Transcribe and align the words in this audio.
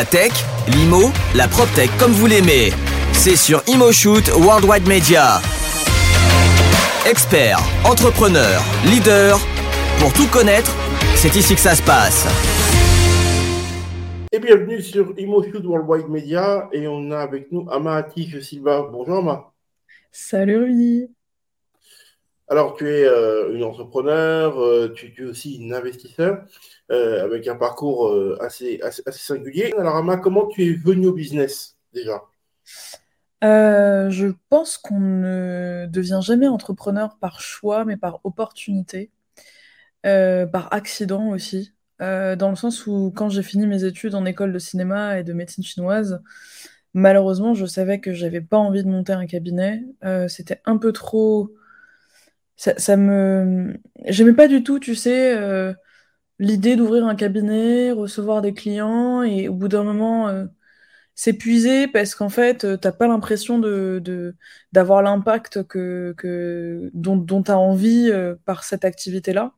La 0.00 0.06
tech, 0.06 0.32
l'IMO, 0.66 1.10
la 1.34 1.46
PropTech 1.46 1.90
comme 1.98 2.12
vous 2.12 2.26
l'aimez. 2.26 2.70
C'est 3.12 3.36
sur 3.36 3.62
ImoShoot 3.66 4.30
Worldwide 4.30 4.88
Media. 4.88 5.42
Experts, 7.06 7.60
entrepreneurs, 7.84 8.62
leaders, 8.86 9.38
pour 9.98 10.10
tout 10.14 10.26
connaître, 10.28 10.74
c'est 11.16 11.36
ici 11.36 11.54
que 11.54 11.60
ça 11.60 11.74
se 11.74 11.82
passe. 11.82 12.26
Et 14.32 14.38
bienvenue 14.38 14.80
sur 14.80 15.12
ImoShoot 15.18 15.66
Worldwide 15.66 16.08
Media 16.08 16.70
et 16.72 16.88
on 16.88 17.10
a 17.10 17.18
avec 17.18 17.52
nous 17.52 17.68
Ama 17.70 17.96
Atish 17.96 18.40
Silva. 18.40 18.88
Bonjour 18.90 19.18
Ama. 19.18 19.52
Salut 20.10 20.64
Rudy. 20.64 21.10
Alors, 22.48 22.74
tu 22.74 22.88
es 22.88 23.04
euh, 23.04 23.54
une 23.54 23.62
entrepreneur, 23.62 24.60
euh, 24.60 24.92
tu, 24.92 25.14
es 25.16 25.24
aussi 25.24 25.58
une 25.58 25.72
investisseur 25.72 26.42
euh, 26.90 27.24
avec 27.24 27.46
un 27.48 27.56
parcours 27.56 28.12
assez, 28.40 28.80
assez, 28.82 29.02
singulier. 29.10 29.72
Alors, 29.78 29.96
Ama, 29.96 30.16
comment 30.16 30.46
tu 30.46 30.66
es 30.66 30.72
venu 30.72 31.08
au 31.08 31.12
business 31.12 31.76
déjà? 31.92 32.22
Je 33.42 34.32
pense 34.48 34.76
qu'on 34.76 35.00
ne 35.00 35.86
devient 35.88 36.20
jamais 36.22 36.48
entrepreneur 36.48 37.16
par 37.18 37.40
choix, 37.40 37.84
mais 37.84 37.96
par 37.96 38.20
opportunité, 38.24 39.10
par 40.02 40.68
accident 40.72 41.28
aussi. 41.30 41.72
dans 42.00 42.50
le 42.50 42.56
sens 42.56 42.86
où, 42.86 43.12
quand 43.14 43.28
j'ai 43.28 43.42
fini 43.42 43.66
mes 43.66 43.84
études 43.84 44.14
en 44.14 44.24
école 44.26 44.52
de 44.52 44.58
cinéma 44.58 45.18
et 45.18 45.24
de 45.24 45.32
médecine 45.32 45.64
chinoise, 45.64 46.20
malheureusement, 46.92 47.54
je 47.54 47.66
savais 47.66 48.00
que 48.00 48.12
j'avais 48.12 48.42
pas 48.42 48.58
envie 48.58 48.82
de 48.82 48.88
monter 48.88 49.12
un 49.12 49.26
cabinet. 49.26 49.84
C'était 50.28 50.60
un 50.66 50.76
peu 50.76 50.92
trop 50.92 51.50
ça, 52.60 52.96
me. 52.96 53.74
J'aimais 54.06 54.34
pas 54.34 54.46
du 54.46 54.62
tout, 54.62 54.78
tu 54.78 54.94
sais, 54.94 55.34
euh, 55.36 55.72
l'idée 56.40 56.76
d'ouvrir 56.76 57.06
un 57.06 57.14
cabinet, 57.14 57.92
recevoir 57.92 58.42
des 58.42 58.54
clients 58.54 59.22
et 59.22 59.48
au 59.48 59.54
bout 59.54 59.68
d'un 59.68 59.84
moment 59.84 60.28
euh, 60.28 60.46
s'épuiser 61.14 61.88
parce 61.88 62.14
qu'en 62.14 62.30
fait, 62.30 62.64
euh, 62.64 62.76
t'as 62.76 62.92
pas 62.92 63.08
l'impression 63.08 63.58
de, 63.58 64.34
d'avoir 64.72 65.02
l'impact 65.02 65.64
que, 65.64 66.14
que, 66.18 66.90
dont, 66.94 67.42
tu 67.42 67.50
as 67.50 67.58
envie 67.58 68.10
par 68.44 68.64
cette 68.64 68.84
activité-là. 68.84 69.52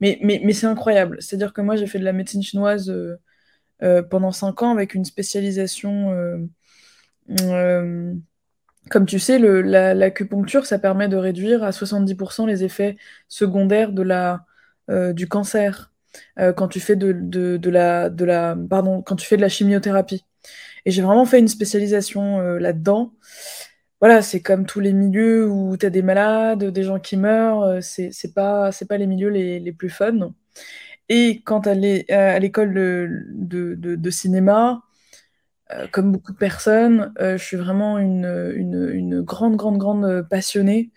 Mais, 0.00 0.18
mais, 0.22 0.40
mais 0.44 0.52
c'est 0.52 0.66
incroyable. 0.66 1.18
C'est-à-dire 1.20 1.52
que 1.52 1.62
moi, 1.62 1.76
j'ai 1.76 1.86
fait 1.86 1.98
de 1.98 2.04
la 2.04 2.12
médecine 2.12 2.42
chinoise 2.42 2.92
pendant 4.10 4.32
cinq 4.32 4.62
ans 4.62 4.72
avec 4.72 4.94
une 4.94 5.04
spécialisation. 5.04 6.48
Comme 8.90 9.04
tu 9.06 9.18
sais, 9.18 9.38
l'acupuncture, 9.38 10.64
ça 10.66 10.78
permet 10.78 11.08
de 11.08 11.16
réduire 11.16 11.62
à 11.62 11.72
70% 11.72 12.46
les 12.46 12.64
effets 12.64 12.96
secondaires 13.28 13.92
de 13.92 14.02
la, 14.02 14.46
euh, 14.90 15.12
du 15.12 15.28
cancer 15.28 15.87
euh, 16.38 16.52
quand 16.52 16.68
tu 16.68 16.80
fais 16.80 16.96
de, 16.96 17.68
la, 17.68 18.56
pardon, 18.68 19.02
quand 19.02 19.16
tu 19.16 19.26
fais 19.26 19.36
de 19.36 19.42
la 19.42 19.48
chimiothérapie. 19.48 20.24
Et 20.84 20.90
j'ai 20.90 21.02
vraiment 21.02 21.24
fait 21.24 21.38
une 21.38 21.48
spécialisation 21.48 22.40
euh, 22.40 22.58
là-dedans. 22.58 23.12
Voilà, 24.00 24.22
c'est 24.22 24.40
comme 24.40 24.64
tous 24.64 24.80
les 24.80 24.92
milieux 24.92 25.48
où 25.48 25.76
tu 25.76 25.86
as 25.86 25.90
des 25.90 26.02
malades, 26.02 26.64
des 26.64 26.82
gens 26.84 27.00
qui 27.00 27.16
meurent, 27.16 27.82
c'est 27.82 28.34
pas, 28.34 28.70
pas 28.88 28.96
les 28.96 29.06
milieux 29.08 29.28
les, 29.28 29.72
plus 29.72 29.90
fun. 29.90 30.32
Et 31.08 31.42
quand 31.44 31.66
à 31.66 31.74
l'école 31.74 32.74
de, 32.74 34.10
cinéma, 34.10 34.72
euh, 34.72 34.87
comme 35.92 36.12
beaucoup 36.12 36.32
de 36.32 36.38
personnes, 36.38 37.12
euh, 37.20 37.36
je 37.38 37.44
suis 37.44 37.56
vraiment 37.56 37.98
une, 37.98 38.52
une, 38.56 38.90
une, 38.92 39.20
grande, 39.22 39.56
grande, 39.56 39.78
grande 39.78 40.26
passionnée. 40.28 40.90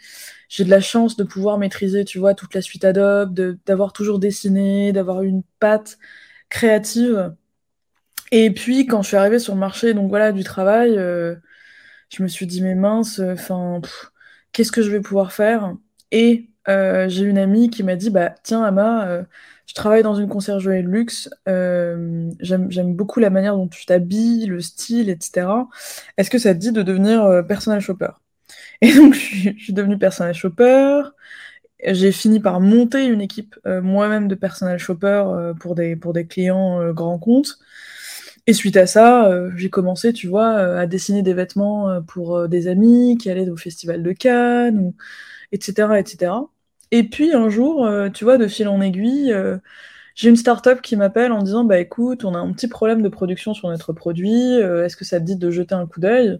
J'ai 0.49 0.65
de 0.65 0.69
la 0.69 0.81
chance 0.81 1.17
de 1.17 1.23
pouvoir 1.23 1.57
maîtriser, 1.57 2.05
tu 2.05 2.19
vois, 2.19 2.33
toute 2.35 2.53
la 2.55 2.61
suite 2.61 2.85
Adobe, 2.85 3.33
d'avoir 3.65 3.93
toujours 3.93 4.19
dessiné, 4.19 4.93
d'avoir 4.93 5.23
une 5.23 5.43
patte 5.59 5.97
créative. 6.49 7.33
Et 8.31 8.51
puis, 8.51 8.85
quand 8.87 9.01
je 9.01 9.09
suis 9.09 9.17
arrivée 9.17 9.39
sur 9.39 9.53
le 9.53 9.59
marché, 9.59 9.93
donc 9.93 10.09
voilà, 10.09 10.31
du 10.31 10.43
travail, 10.43 10.97
euh, 10.97 11.35
je 12.09 12.23
me 12.23 12.29
suis 12.29 12.47
dit, 12.47 12.61
mais 12.63 12.75
mince, 12.75 13.19
enfin, 13.19 13.81
qu'est-ce 14.53 14.71
que 14.73 14.83
je 14.83 14.91
vais 14.91 15.01
pouvoir 15.01 15.33
faire? 15.33 15.75
Et 16.11 16.50
j'ai 16.67 17.23
une 17.23 17.37
amie 17.37 17.69
qui 17.69 17.83
m'a 17.83 17.95
dit, 17.95 18.09
bah, 18.09 18.33
tiens, 18.43 18.63
Ama, 18.63 19.25
je 19.71 19.75
travaille 19.75 20.03
dans 20.03 20.15
une 20.15 20.27
conciergerie 20.27 20.83
de 20.83 20.89
luxe. 20.89 21.29
Euh, 21.47 22.29
J'aime 22.41 22.93
beaucoup 22.93 23.21
la 23.21 23.29
manière 23.29 23.55
dont 23.55 23.69
tu 23.69 23.85
t'habilles, 23.85 24.45
le 24.47 24.59
style, 24.59 25.09
etc. 25.09 25.47
Est-ce 26.17 26.29
que 26.29 26.39
ça 26.39 26.53
te 26.53 26.59
dit 26.59 26.73
de 26.73 26.81
devenir 26.81 27.23
euh, 27.23 27.41
personnel 27.41 27.79
shopper? 27.79 28.09
Et 28.81 28.93
donc, 28.95 29.13
je 29.13 29.19
suis, 29.57 29.73
devenue 29.73 29.97
personnel 29.97 30.33
shopper. 30.33 31.03
J'ai 31.85 32.11
fini 32.11 32.41
par 32.41 32.59
monter 32.59 33.05
une 33.05 33.21
équipe 33.21 33.55
euh, 33.65 33.81
moi-même 33.81 34.27
de 34.27 34.35
personnel 34.35 34.77
shopper 34.77 35.23
euh, 35.27 35.53
pour, 35.53 35.73
des, 35.73 35.95
pour 35.95 36.11
des 36.11 36.27
clients 36.27 36.91
grands 36.91 37.17
comptes. 37.17 37.57
Et 38.47 38.53
suite 38.53 38.75
à 38.75 38.87
ça, 38.87 39.31
j'ai 39.55 39.69
commencé, 39.69 40.11
tu 40.11 40.27
vois, 40.27 40.49
à 40.79 40.85
dessiner 40.87 41.21
des 41.21 41.33
vêtements 41.33 42.01
pour 42.01 42.49
des 42.49 42.67
amis 42.67 43.17
qui 43.17 43.29
allaient 43.29 43.49
au 43.49 43.55
festival 43.55 44.03
de 44.03 44.11
Cannes, 44.11 44.79
ou, 44.79 44.95
etc., 45.51 45.99
etc. 45.99 46.33
Et 46.91 47.03
puis 47.03 47.33
un 47.33 47.49
jour, 47.49 47.85
euh, 47.85 48.09
tu 48.09 48.23
vois, 48.25 48.37
de 48.37 48.47
fil 48.47 48.67
en 48.67 48.81
aiguille, 48.81 49.31
euh, 49.33 49.57
j'ai 50.15 50.29
une 50.29 50.35
start-up 50.35 50.81
qui 50.81 50.95
m'appelle 50.97 51.31
en 51.31 51.41
disant 51.43 51.63
Bah 51.63 51.79
écoute, 51.79 52.25
on 52.25 52.35
a 52.35 52.39
un 52.39 52.51
petit 52.53 52.67
problème 52.67 53.01
de 53.01 53.09
production 53.09 53.53
sur 53.53 53.69
notre 53.69 53.93
produit, 53.93 54.57
euh, 54.61 54.85
est-ce 54.85 54.97
que 54.97 55.05
ça 55.05 55.19
te 55.19 55.25
dit 55.25 55.37
de 55.37 55.51
jeter 55.51 55.75
un 55.75 55.87
coup 55.87 55.99
d'œil? 56.01 56.39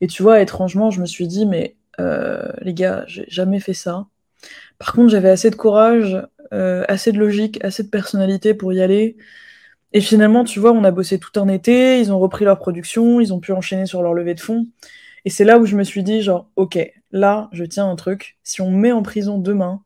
Et 0.00 0.06
tu 0.08 0.22
vois, 0.22 0.40
étrangement, 0.40 0.90
je 0.90 1.00
me 1.00 1.06
suis 1.06 1.28
dit 1.28 1.46
Mais 1.46 1.76
les 2.62 2.74
gars, 2.74 3.04
j'ai 3.06 3.26
jamais 3.28 3.60
fait 3.60 3.74
ça. 3.74 4.06
Par 4.78 4.92
contre, 4.94 5.10
j'avais 5.10 5.30
assez 5.30 5.50
de 5.50 5.56
courage, 5.56 6.16
assez 6.52 7.12
de 7.12 7.18
logique, 7.18 7.64
assez 7.64 7.82
de 7.84 7.88
personnalité 7.88 8.54
pour 8.54 8.72
y 8.72 8.82
aller. 8.82 9.16
Et 9.94 10.00
finalement, 10.00 10.44
tu 10.44 10.58
vois, 10.60 10.72
on 10.72 10.84
a 10.84 10.90
bossé 10.90 11.18
tout 11.20 11.38
un 11.40 11.48
été, 11.48 12.00
ils 12.00 12.12
ont 12.12 12.18
repris 12.18 12.44
leur 12.44 12.58
production, 12.58 13.20
ils 13.20 13.32
ont 13.32 13.40
pu 13.40 13.52
enchaîner 13.52 13.86
sur 13.86 14.02
leur 14.02 14.12
levée 14.12 14.34
de 14.34 14.40
fonds. 14.40 14.66
Et 15.24 15.30
c'est 15.30 15.44
là 15.44 15.58
où 15.58 15.66
je 15.66 15.76
me 15.76 15.84
suis 15.84 16.02
dit, 16.02 16.20
genre, 16.22 16.50
ok, 16.56 16.78
là, 17.14 17.48
je 17.52 17.64
tiens 17.64 17.88
un 17.88 17.96
truc. 17.96 18.36
Si 18.42 18.60
on 18.60 18.70
me 18.70 18.76
met 18.76 18.92
en 18.92 19.02
prison 19.02 19.38
demain 19.38 19.82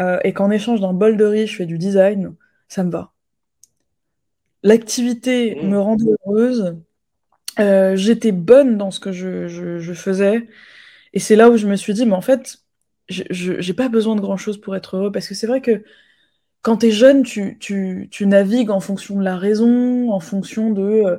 euh, 0.00 0.18
et 0.24 0.32
qu'en 0.32 0.50
échange 0.50 0.80
d'un 0.80 0.94
bol 0.94 1.16
de 1.18 1.24
riz, 1.24 1.46
je 1.46 1.56
fais 1.56 1.66
du 1.66 1.76
design, 1.76 2.34
ça 2.68 2.84
me 2.84 2.90
va. 2.90 3.12
L'activité 4.62 5.56
mmh. 5.56 5.68
me 5.68 5.78
rendait 5.80 6.12
heureuse. 6.24 6.76
Euh, 7.58 7.96
j'étais 7.96 8.30
bonne 8.32 8.78
dans 8.78 8.92
ce 8.92 9.00
que 9.00 9.10
je, 9.12 9.92
faisais. 9.92 10.48
Et 11.12 11.18
c'est 11.18 11.36
là 11.36 11.50
où 11.50 11.56
je 11.56 11.66
me 11.66 11.74
suis 11.76 11.94
dit, 11.94 12.06
mais 12.06 12.14
en 12.14 12.22
fait, 12.22 12.58
je 13.08 13.54
n'ai 13.54 13.74
pas 13.74 13.88
besoin 13.88 14.14
de 14.14 14.20
grand-chose 14.20 14.60
pour 14.60 14.76
être 14.76 14.96
heureux. 14.96 15.12
Parce 15.12 15.26
que 15.28 15.34
c'est 15.34 15.48
vrai 15.48 15.60
que 15.60 15.82
quand 16.62 16.78
tu 16.78 16.86
es 16.86 16.90
jeune, 16.92 17.24
tu, 17.24 17.58
tu, 17.58 18.26
navigues 18.26 18.70
en 18.70 18.78
fonction 18.78 19.18
de 19.18 19.24
la 19.24 19.36
raison, 19.36 20.12
en 20.12 20.20
fonction 20.20 20.70
de... 20.70 20.82
Euh, 20.82 21.16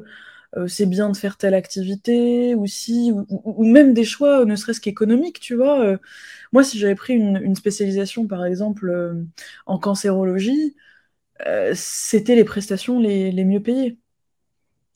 euh, 0.58 0.68
c'est 0.68 0.86
bien 0.86 1.09
de 1.09 1.18
faire 1.18 1.38
telle 1.38 1.53
activité, 1.56 2.56
ou 2.56 2.68
si, 2.68 3.12
ou, 3.30 3.66
même 3.66 3.94
des 3.94 4.03
choix, 4.03 4.46
ne 4.46 4.56
serait-ce 4.56 4.81
qu'économiques, 4.81 5.40
tu 5.40 5.56
vois. 5.56 5.84
Euh. 5.84 5.97
moi, 6.52 6.64
si 6.64 6.78
j'avais 6.80 6.96
pris 6.96 7.14
une, 7.14 7.56
spécialisation, 7.56 8.28
par 8.28 8.46
exemple, 8.46 8.90
euh, 8.90 9.24
en 9.66 9.80
cancérologie, 9.80 10.75
c'était 11.75 12.36
les 12.36 12.46
prestations 12.46 13.00
les, 13.00 13.46
mieux 13.46 13.62
payées. 13.62 13.97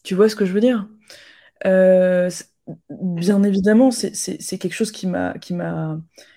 Tu 0.04 0.16
vois 0.16 0.30
ce 0.30 0.36
que 0.36 0.46
je 0.46 0.54
veux 0.54 0.62
dire? 0.62 0.88
Bien 2.90 3.44
évidemment, 3.44 3.92
c'est 3.92 4.58
quelque 4.58 4.74
chose 4.74 4.92
qui 4.92 5.08
m'a... 5.08 5.34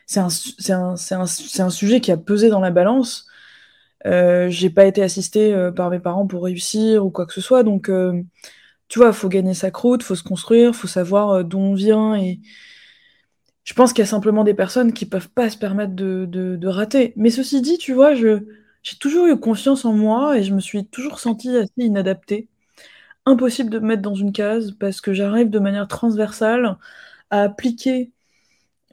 C'est 0.06 0.20
un, 0.72 0.94
un, 1.10 1.70
sujet 1.70 2.00
qui 2.00 2.10
a 2.12 2.16
pesé 2.16 2.48
dans 2.48 2.60
la 2.60 2.70
balance. 2.70 3.26
j'ai 4.04 4.70
pas 4.70 4.86
été 4.86 5.02
assistée 5.02 5.70
par 5.76 5.90
mes 5.90 6.00
parents 6.00 6.26
pour 6.26 6.44
réussir 6.44 7.04
ou 7.06 7.10
quoi 7.10 7.26
que 7.26 7.34
ce 7.34 7.40
soit, 7.40 7.62
donc 7.62 7.90
tu 8.90 8.98
vois, 8.98 9.12
faut 9.14 9.28
gagner 9.30 9.54
sa 9.54 9.70
croûte, 9.70 10.02
faut 10.02 10.16
se 10.16 10.24
construire, 10.24 10.74
faut 10.74 10.88
savoir 10.88 11.30
euh, 11.30 11.42
d'où 11.44 11.58
on 11.58 11.74
vient 11.74 12.16
et 12.16 12.40
je 13.64 13.74
pense 13.74 13.92
qu'il 13.92 14.02
y 14.02 14.08
a 14.08 14.10
simplement 14.10 14.44
des 14.44 14.54
personnes 14.54 14.92
qui 14.92 15.06
peuvent 15.06 15.28
pas 15.30 15.50
se 15.50 15.56
permettre 15.56 15.94
de, 15.94 16.66
rater. 16.66 17.12
Mais 17.16 17.30
ceci 17.30 17.60
dit, 17.62 17.78
tu 17.78 17.92
vois, 17.94 18.14
je, 18.14 18.40
j'ai 18.82 18.96
toujours 18.98 19.26
eu 19.26 19.38
confiance 19.38 19.84
en 19.84 19.92
moi 19.92 20.36
et 20.38 20.42
je 20.42 20.54
me 20.54 20.60
suis 20.60 20.86
toujours 20.86 21.20
sentie 21.20 21.56
assez 21.56 21.70
inadaptée. 21.78 22.48
Impossible 23.26 23.70
de 23.70 23.78
me 23.80 23.88
mettre 23.88 24.02
dans 24.02 24.14
une 24.14 24.32
case 24.32 24.72
parce 24.72 25.00
que 25.00 25.12
j'arrive 25.14 25.50
de 25.50 25.58
manière 25.60 25.88
transversale 25.88 26.78
à 27.30 27.42
appliquer 27.44 28.12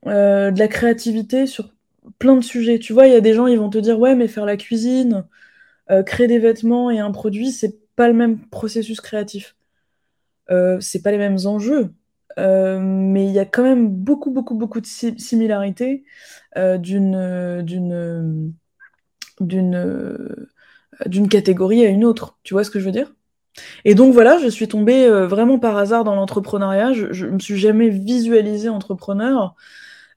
euh, 0.07 0.51
de 0.51 0.59
la 0.59 0.67
créativité 0.67 1.47
sur 1.47 1.73
plein 2.19 2.35
de 2.37 2.43
sujets. 2.43 2.79
Tu 2.79 2.93
vois, 2.93 3.07
il 3.07 3.13
y 3.13 3.15
a 3.17 3.21
des 3.21 3.33
gens, 3.33 3.47
ils 3.47 3.59
vont 3.59 3.69
te 3.69 3.79
dire, 3.79 3.99
ouais, 3.99 4.15
mais 4.15 4.27
faire 4.27 4.45
la 4.45 4.57
cuisine, 4.57 5.25
euh, 5.91 6.03
créer 6.03 6.27
des 6.27 6.39
vêtements 6.39 6.91
et 6.91 6.99
un 6.99 7.11
produit, 7.11 7.51
c'est 7.51 7.79
pas 7.95 8.07
le 8.07 8.13
même 8.15 8.39
processus 8.49 9.01
créatif. 9.01 9.56
Euh, 10.51 10.77
c'est 10.79 11.01
pas 11.01 11.11
les 11.11 11.17
mêmes 11.17 11.37
enjeux, 11.45 11.93
euh, 12.39 12.79
mais 12.79 13.25
il 13.25 13.31
y 13.31 13.39
a 13.39 13.45
quand 13.45 13.63
même 13.63 13.89
beaucoup, 13.89 14.31
beaucoup, 14.31 14.55
beaucoup 14.55 14.81
de 14.81 14.85
similarités 14.85 16.03
euh, 16.57 16.77
d'une, 16.77 17.63
d'une, 19.39 21.29
catégorie 21.29 21.85
à 21.85 21.89
une 21.89 22.05
autre. 22.05 22.37
Tu 22.43 22.53
vois 22.53 22.63
ce 22.63 22.71
que 22.71 22.79
je 22.79 22.85
veux 22.85 22.91
dire? 22.91 23.13
Et 23.85 23.95
donc 23.95 24.13
voilà, 24.13 24.37
je 24.37 24.47
suis 24.47 24.67
tombée 24.67 25.09
vraiment 25.09 25.57
par 25.57 25.77
hasard 25.77 26.03
dans 26.03 26.15
l'entrepreneuriat. 26.15 26.93
Je, 26.93 27.25
ne 27.25 27.31
me 27.31 27.39
suis 27.39 27.57
jamais 27.57 27.89
visualisée 27.89 28.69
entrepreneur. 28.69 29.55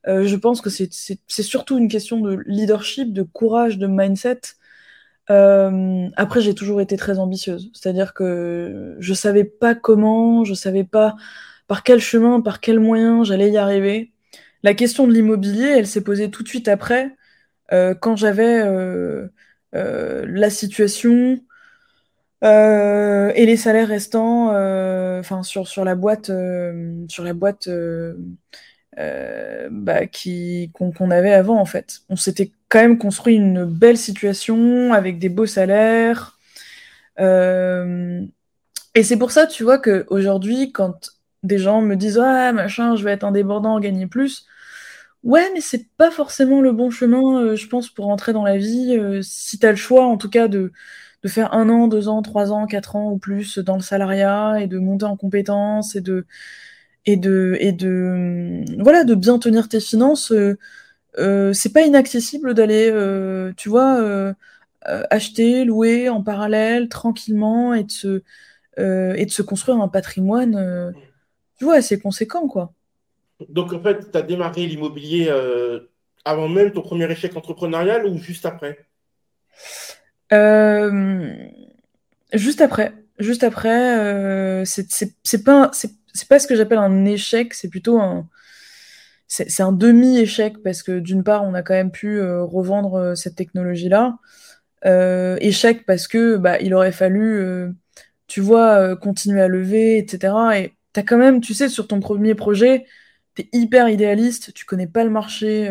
je 0.05 0.35
pense 0.35 0.61
que 0.61 0.69
c'est 0.69 1.17
surtout 1.27 1.77
une 1.77 1.87
question 1.87 2.21
de 2.21 2.43
leadership, 2.45 3.13
de 3.13 3.23
courage, 3.23 3.79
de 3.79 3.87
mindset. 3.87 4.41
Après, 6.15 6.41
j'ai 6.41 6.53
toujours 6.55 6.81
été 6.81 6.97
très 6.97 7.19
ambitieuse. 7.19 7.71
C'est-à-dire 7.73 8.13
que 8.13 8.95
je 8.99 9.13
savais 9.13 9.43
pas 9.43 9.75
comment, 9.75 10.43
je 10.43 10.53
savais 10.53 10.83
pas 10.83 11.15
par 11.67 11.83
quel 11.83 11.99
chemin, 11.99 12.41
par 12.41 12.59
quel 12.59 12.79
moyen 12.79 13.23
j'allais 13.23 13.49
y 13.51 13.57
arriver. 13.57 14.11
La 14.63 14.73
question 14.73 15.07
de 15.07 15.13
l'immobilier, 15.13 15.67
elle 15.67 15.87
s'est 15.87 16.03
posée 16.03 16.29
tout 16.29 16.43
de 16.43 16.47
suite 16.47 16.67
après, 16.67 17.15
quand 17.71 18.15
j'avais 18.15 18.63
la 19.73 20.49
situation 20.49 21.39
et 22.43 23.45
les 23.45 23.57
salaires 23.57 23.87
restants, 23.87 24.49
enfin 25.19 25.43
sur, 25.43 25.67
sur 25.67 25.85
la 25.85 25.95
boîte, 25.95 26.31
sur 27.07 27.23
la 27.23 27.33
boîte 27.33 27.69
euh, 28.99 29.69
bah, 29.71 30.05
qui, 30.05 30.69
qu'on, 30.73 31.11
avait 31.11 31.31
avant 31.31 31.59
en 31.59 31.65
fait. 31.65 32.01
On 32.09 32.17
s'était 32.17 32.51
quand 32.69 32.81
même 32.81 32.97
construit 32.97 33.35
une 33.35 33.63
belle 33.65 33.97
situation 33.97 34.93
avec 34.93 35.17
des 35.17 35.29
beaux 35.29 35.45
salaires. 35.45 36.37
Euh, 37.19 38.21
et 38.95 39.03
c'est 39.03 39.17
pour 39.17 39.31
ça, 39.31 39.47
tu 39.47 39.63
vois, 39.63 39.79
qu'aujourd'hui, 39.79 40.71
quand 40.73 41.11
des 41.43 41.57
gens 41.57 41.81
me 41.81 41.95
disent 41.95 42.19
Ah, 42.19 42.51
machin, 42.53 42.95
je 42.95 43.03
vais 43.05 43.11
être 43.11 43.23
indépendant, 43.23 43.79
gagner 43.79 44.07
plus. 44.07 44.45
Ouais, 45.23 45.49
mais 45.53 45.61
c'est 45.61 45.87
pas 45.97 46.11
forcément 46.11 46.61
le 46.61 46.71
bon 46.73 46.89
chemin, 46.89 47.41
euh, 47.41 47.55
je 47.55 47.67
pense, 47.67 47.89
pour 47.89 48.09
entrer 48.09 48.33
dans 48.33 48.43
la 48.43 48.57
vie. 48.57 48.97
si 49.23 49.59
tu 49.59 49.65
as 49.65 49.71
le 49.71 49.77
choix, 49.77 50.05
en 50.05 50.17
tout 50.17 50.29
cas, 50.29 50.47
de, 50.47 50.73
de 51.23 51.27
faire 51.29 51.53
un 51.53 51.69
an, 51.69 51.87
deux 51.87 52.07
ans, 52.09 52.21
trois 52.21 52.51
ans, 52.51 52.65
quatre 52.67 52.95
ans 52.95 53.11
ou 53.11 53.17
plus 53.19 53.59
dans 53.59 53.75
le 53.75 53.81
salariat 53.81 54.59
et 54.61 54.67
de 54.67 54.79
monter 54.79 55.05
en 55.05 55.17
compétences 55.17 55.95
et 55.95 56.01
de, 56.01 56.25
et 57.05 57.17
de 57.17 57.57
et 57.59 57.71
de 57.71 58.63
voilà 58.79 59.03
de 59.03 59.15
bien 59.15 59.39
tenir 59.39 59.67
tes 59.67 59.79
finances 59.79 60.31
euh, 60.31 60.57
euh, 61.17 61.51
c'est 61.53 61.73
pas 61.73 61.81
inaccessible 61.81 62.53
d'aller 62.53 62.89
euh, 62.91 63.51
tu 63.57 63.69
vois 63.69 64.33
acheter 64.83 65.63
louer 65.65 66.09
en 66.09 66.23
parallèle 66.23 66.89
tranquillement 66.89 67.73
et 67.73 67.83
de 67.83 67.91
se 67.91 68.23
et 68.77 69.25
de 69.25 69.31
se 69.31 69.41
construire 69.41 69.79
un 69.79 69.87
patrimoine 69.87 70.93
tu 71.57 71.65
vois 71.65 71.75
assez 71.75 71.99
conséquent 71.99 72.47
quoi. 72.47 72.73
Donc 73.49 73.73
en 73.73 73.81
fait 73.81 74.11
tu 74.11 74.17
as 74.17 74.21
démarré 74.21 74.65
l'immobilier 74.65 75.31
avant 76.25 76.47
même 76.47 76.71
ton 76.71 76.81
premier 76.81 77.11
échec 77.11 77.35
entrepreneurial 77.35 78.05
ou 78.05 78.17
juste 78.17 78.45
après? 78.45 78.85
Juste 82.33 82.61
après. 82.61 82.93
Juste 83.19 83.43
après 83.43 84.63
c'est 84.65 85.43
pas 85.43 85.69
c'est 85.73 86.00
c'est 86.13 86.27
pas 86.27 86.39
ce 86.39 86.47
que 86.47 86.55
j'appelle 86.55 86.77
un 86.79 87.05
échec, 87.05 87.53
c'est 87.53 87.69
plutôt 87.69 87.99
un 87.99 88.27
c'est 89.31 89.63
un 89.63 89.71
demi-échec 89.71 90.61
parce 90.61 90.83
que 90.83 90.99
d'une 90.99 91.23
part, 91.23 91.43
on 91.45 91.53
a 91.53 91.61
quand 91.63 91.73
même 91.73 91.91
pu 91.91 92.19
euh, 92.19 92.43
revendre 92.43 92.95
euh, 92.95 93.15
cette 93.15 93.35
technologie-là. 93.35 94.17
Euh, 94.85 95.37
échec 95.39 95.85
parce 95.85 96.07
que 96.07 96.35
bah, 96.35 96.59
il 96.59 96.73
aurait 96.73 96.91
fallu, 96.91 97.73
tu 98.27 98.41
vois, 98.41 98.95
continuer 98.97 99.41
à 99.41 99.47
lever, 99.47 99.97
etc. 99.99 100.33
Et 100.57 100.73
t'as 100.93 101.03
quand 101.03 101.17
même, 101.17 101.39
tu 101.39 101.53
sais, 101.53 101.69
sur 101.69 101.87
ton 101.87 101.99
premier 101.99 102.35
projet, 102.35 102.85
t'es 103.35 103.47
hyper 103.53 103.89
idéaliste, 103.89 104.53
tu 104.53 104.65
connais 104.65 104.87
pas 104.87 105.03
le 105.03 105.11
marché 105.11 105.69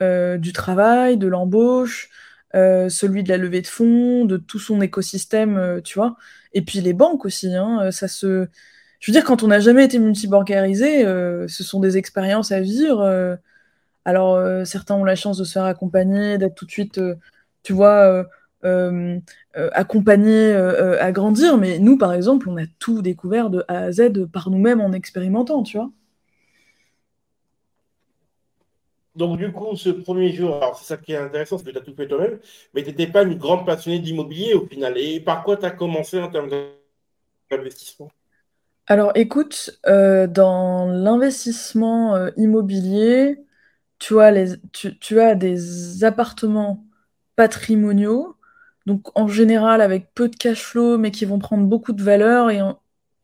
du 0.00 0.52
travail, 0.52 1.18
de 1.18 1.26
l'embauche, 1.28 2.08
celui 2.54 3.22
de 3.22 3.28
la 3.28 3.36
levée 3.36 3.60
de 3.60 3.66
fonds, 3.66 4.24
de 4.24 4.38
tout 4.38 4.58
son 4.58 4.80
écosystème, 4.80 5.82
tu 5.84 5.98
vois. 5.98 6.16
Et 6.54 6.62
puis 6.62 6.80
les 6.80 6.94
banques 6.94 7.26
aussi, 7.26 7.54
hein, 7.54 7.90
ça 7.92 8.08
se 8.08 8.48
je 9.06 9.12
veux 9.12 9.18
dire, 9.20 9.24
quand 9.24 9.44
on 9.44 9.46
n'a 9.46 9.60
jamais 9.60 9.84
été 9.84 10.00
multibancarisé, 10.00 11.06
euh, 11.06 11.46
ce 11.46 11.62
sont 11.62 11.78
des 11.78 11.96
expériences 11.96 12.50
à 12.50 12.60
vivre. 12.60 13.02
Euh. 13.02 13.36
alors, 14.04 14.34
euh, 14.34 14.64
certains 14.64 14.96
ont 14.96 15.04
la 15.04 15.14
chance 15.14 15.38
de 15.38 15.44
se 15.44 15.52
faire 15.52 15.64
accompagner, 15.64 16.38
d'être 16.38 16.56
tout 16.56 16.66
de 16.66 16.72
suite, 16.72 17.00
tu 17.62 17.72
vois, 17.72 18.26
accompagnés 19.54 20.52
à 20.54 21.12
grandir. 21.12 21.56
Mais 21.56 21.78
nous, 21.78 21.98
par 21.98 22.12
exemple, 22.14 22.48
on 22.48 22.56
a 22.56 22.66
tout 22.80 23.00
découvert 23.00 23.48
de 23.48 23.64
A 23.68 23.78
à 23.78 23.92
Z 23.92 24.26
par 24.32 24.50
nous-mêmes 24.50 24.80
en 24.80 24.90
expérimentant, 24.92 25.62
tu 25.62 25.76
vois. 25.76 25.90
Donc, 29.14 29.38
du 29.38 29.52
coup, 29.52 29.76
ce 29.76 29.90
premier 29.90 30.32
jour, 30.32 30.56
alors 30.56 30.76
c'est 30.76 30.84
ça 30.86 30.96
qui 30.96 31.12
est 31.12 31.16
intéressant, 31.16 31.58
c'est 31.58 31.64
que 31.66 31.70
tu 31.70 31.78
as 31.78 31.80
tout 31.80 31.94
fait 31.94 32.08
toi-même, 32.08 32.40
mais 32.74 32.82
tu 32.82 32.88
n'étais 32.90 33.06
pas 33.06 33.22
une 33.22 33.38
grande 33.38 33.64
passionnée 33.66 34.00
d'immobilier 34.00 34.54
au 34.54 34.66
final. 34.66 34.98
Et 34.98 35.20
par 35.20 35.44
quoi 35.44 35.56
tu 35.56 35.64
as 35.64 35.70
commencé 35.70 36.20
en 36.20 36.28
termes 36.28 36.50
d'investissement? 37.50 38.10
Alors 38.86 39.12
écoute, 39.16 39.80
euh, 39.86 40.26
dans 40.26 40.86
l'investissement 40.86 42.14
euh, 42.14 42.30
immobilier, 42.36 43.44
tu 43.98 44.20
as, 44.20 44.30
les, 44.30 44.54
tu, 44.72 45.20
as 45.20 45.34
des 45.34 46.04
appartements 46.04 46.84
patrimoniaux, 47.36 48.36
donc 48.86 49.08
en 49.18 49.28
général 49.28 49.80
avec 49.80 50.12
peu 50.14 50.28
de 50.28 50.36
cash 50.36 50.62
flow, 50.62 50.98
mais 50.98 51.10
qui 51.10 51.24
vont 51.24 51.38
prendre 51.38 51.66
beaucoup 51.66 51.92
de 51.92 52.02
valeur 52.02 52.50
et, 52.50 52.60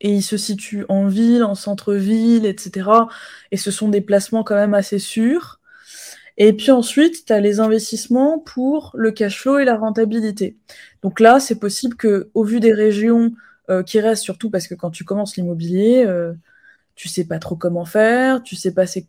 et 0.01 0.13
ils 0.13 0.23
se 0.23 0.37
situent 0.37 0.85
en 0.89 1.07
ville, 1.07 1.43
en 1.43 1.55
centre-ville, 1.55 2.45
etc. 2.45 2.89
Et 3.51 3.57
ce 3.57 3.71
sont 3.71 3.89
des 3.89 4.01
placements 4.01 4.43
quand 4.43 4.55
même 4.55 4.73
assez 4.73 4.99
sûrs. 4.99 5.61
Et 6.37 6.53
puis 6.53 6.71
ensuite, 6.71 7.25
tu 7.25 7.33
as 7.33 7.39
les 7.39 7.59
investissements 7.59 8.39
pour 8.39 8.91
le 8.95 9.11
cash 9.11 9.41
flow 9.41 9.59
et 9.59 9.65
la 9.65 9.77
rentabilité. 9.77 10.57
Donc 11.03 11.19
là, 11.19 11.39
c'est 11.39 11.59
possible 11.59 11.95
que, 11.95 12.29
au 12.33 12.43
vu 12.43 12.59
des 12.59 12.73
régions 12.73 13.33
qui 13.85 13.99
reste 13.99 14.23
surtout 14.23 14.49
parce 14.49 14.67
que 14.67 14.75
quand 14.75 14.91
tu 14.91 15.05
commences 15.05 15.37
l'immobilier, 15.37 16.05
euh, 16.05 16.33
tu 16.95 17.07
sais 17.09 17.25
pas 17.25 17.39
trop 17.39 17.55
comment 17.55 17.85
faire, 17.85 18.43
tu 18.43 18.55
sais 18.55 18.73
pas 18.73 18.85
c'est 18.87 19.07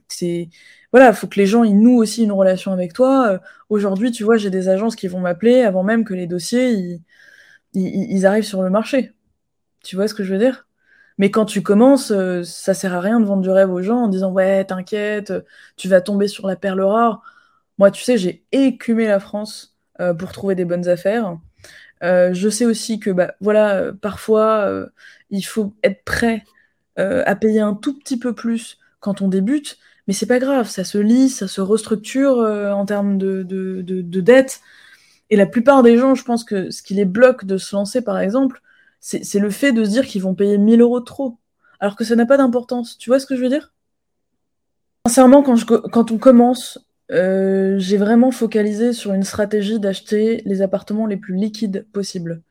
voilà, 0.92 1.12
faut 1.12 1.26
que 1.26 1.40
les 1.40 1.46
gens 1.46 1.64
ils 1.64 1.78
nouent 1.78 1.98
aussi 1.98 2.24
une 2.24 2.32
relation 2.32 2.72
avec 2.72 2.92
toi. 2.92 3.28
Euh, 3.28 3.38
aujourd'hui, 3.68 4.12
tu 4.12 4.24
vois, 4.24 4.36
j'ai 4.36 4.50
des 4.50 4.68
agences 4.68 4.96
qui 4.96 5.08
vont 5.08 5.20
m'appeler 5.20 5.62
avant 5.62 5.82
même 5.82 6.04
que 6.04 6.14
les 6.14 6.26
dossiers 6.26 6.72
ils, 6.72 7.02
ils, 7.74 8.26
arrivent 8.26 8.44
sur 8.44 8.62
le 8.62 8.70
marché. 8.70 9.12
Tu 9.84 9.96
vois 9.96 10.08
ce 10.08 10.14
que 10.14 10.24
je 10.24 10.32
veux 10.34 10.38
dire? 10.38 10.68
Mais 11.18 11.30
quand 11.30 11.46
tu 11.46 11.62
commences, 11.62 12.12
ça 12.44 12.74
sert 12.74 12.94
à 12.94 13.00
rien 13.00 13.20
de 13.20 13.26
vendre 13.26 13.42
du 13.42 13.50
rêve 13.50 13.70
aux 13.70 13.82
gens 13.82 13.98
en 14.04 14.08
disant 14.08 14.32
ouais, 14.32 14.64
t'inquiète, 14.64 15.32
tu 15.76 15.88
vas 15.88 16.00
tomber 16.00 16.28
sur 16.28 16.46
la 16.48 16.56
perle 16.56 16.82
rare. 16.82 17.22
Moi, 17.78 17.90
tu 17.90 18.02
sais, 18.04 18.18
j'ai 18.18 18.44
écumé 18.52 19.06
la 19.08 19.20
France 19.20 19.76
pour 20.18 20.32
trouver 20.32 20.54
des 20.56 20.64
bonnes 20.64 20.88
affaires. 20.88 21.38
Euh, 22.04 22.34
je 22.34 22.48
sais 22.48 22.66
aussi 22.66 23.00
que 23.00 23.10
bah, 23.10 23.34
voilà, 23.40 23.76
euh, 23.76 23.92
parfois, 23.92 24.66
euh, 24.68 24.86
il 25.30 25.42
faut 25.42 25.74
être 25.82 26.04
prêt 26.04 26.44
à 26.96 27.34
payer 27.34 27.58
un 27.58 27.74
tout 27.74 27.98
petit 27.98 28.16
peu 28.16 28.36
plus 28.36 28.78
quand 29.00 29.20
on 29.20 29.26
débute, 29.26 29.78
mais 30.06 30.14
c'est 30.14 30.26
pas 30.26 30.38
grave, 30.38 30.68
ça 30.68 30.84
se 30.84 30.96
lit, 30.96 31.28
ça 31.28 31.48
se 31.48 31.60
restructure 31.60 32.38
en 32.38 32.86
termes 32.86 33.18
de, 33.18 33.42
de, 33.42 33.82
de, 33.82 34.20
dette. 34.20 34.60
Et 35.28 35.34
la 35.34 35.46
plupart 35.46 35.82
des 35.82 35.98
gens, 35.98 36.14
je 36.14 36.22
pense 36.22 36.44
que 36.44 36.70
ce 36.70 36.84
qui 36.84 36.94
les 36.94 37.04
bloque 37.04 37.46
de 37.46 37.56
se 37.56 37.74
lancer, 37.74 38.00
par 38.00 38.20
exemple, 38.20 38.62
c'est 39.00 39.40
le 39.40 39.50
fait 39.50 39.72
de 39.72 39.82
se 39.82 39.90
dire 39.90 40.06
qu'ils 40.06 40.22
vont 40.22 40.36
payer 40.36 40.56
1000 40.56 40.82
euros 40.82 41.00
de 41.00 41.04
trop, 41.04 41.36
alors 41.80 41.96
que 41.96 42.04
ça 42.04 42.14
n'a 42.14 42.26
pas 42.26 42.36
d'importance. 42.36 42.96
Tu 42.96 43.10
vois 43.10 43.18
ce 43.18 43.26
que 43.26 43.34
je 43.34 43.42
veux 43.42 43.48
dire? 43.48 43.72
Sincèrement, 45.08 45.42
quand 45.42 46.12
on 46.12 46.18
commence, 46.18 46.78
euh, 47.12 47.78
j'ai 47.78 47.96
vraiment 47.96 48.30
focalisé 48.30 48.92
sur 48.92 49.12
une 49.12 49.24
stratégie 49.24 49.78
d'acheter 49.78 50.42
les 50.46 50.62
appartements 50.62 51.06
les 51.06 51.16
plus 51.16 51.34
liquides 51.34 51.86
possibles. 51.92 52.42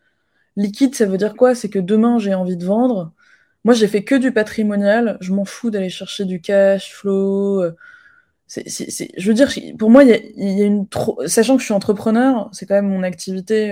Liquide, 0.55 0.95
ça 0.95 1.05
veut 1.05 1.17
dire 1.17 1.35
quoi? 1.35 1.55
C'est 1.55 1.69
que 1.69 1.79
demain, 1.79 2.19
j'ai 2.19 2.33
envie 2.35 2.57
de 2.57 2.65
vendre. 2.65 3.13
Moi, 3.63 3.73
j'ai 3.73 3.87
fait 3.87 4.03
que 4.03 4.15
du 4.15 4.31
patrimonial. 4.31 5.17
Je 5.21 5.33
m'en 5.33 5.45
fous 5.45 5.71
d'aller 5.71 5.89
chercher 5.89 6.25
du 6.25 6.41
cash 6.41 6.93
flow. 6.93 7.61
Euh, 7.63 7.75
c'est, 8.47 8.67
je 9.17 9.27
veux 9.27 9.33
dire, 9.33 9.49
pour 9.79 9.89
moi, 9.89 10.03
il 10.03 10.09
y 10.37 10.61
a, 10.61 10.65
une 10.65 10.87
sachant 11.27 11.55
que 11.55 11.61
je 11.61 11.65
suis 11.65 11.73
entrepreneur, 11.73 12.49
c'est 12.53 12.65
quand 12.67 12.75
même 12.75 12.89
mon 12.89 13.03
activité 13.03 13.71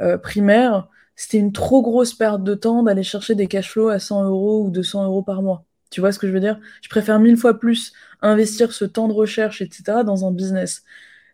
euh, 0.00 0.18
primaire. 0.18 0.88
C'était 1.16 1.38
une 1.38 1.52
trop 1.52 1.82
grosse 1.82 2.14
perte 2.14 2.44
de 2.44 2.54
temps 2.54 2.82
d'aller 2.82 3.02
chercher 3.02 3.34
des 3.34 3.48
cash 3.48 3.70
flows 3.72 3.88
à 3.88 3.98
100 3.98 4.24
euros 4.24 4.64
ou 4.64 4.70
200 4.70 5.04
euros 5.04 5.22
par 5.22 5.42
mois. 5.42 5.67
Tu 5.90 6.00
vois 6.00 6.12
ce 6.12 6.18
que 6.18 6.26
je 6.28 6.32
veux 6.32 6.40
dire? 6.40 6.60
Je 6.82 6.88
préfère 6.88 7.18
mille 7.20 7.36
fois 7.36 7.58
plus 7.58 7.92
investir 8.22 8.72
ce 8.72 8.84
temps 8.84 9.08
de 9.08 9.12
recherche, 9.12 9.62
etc., 9.62 10.04
dans 10.04 10.26
un 10.26 10.32
business. 10.32 10.84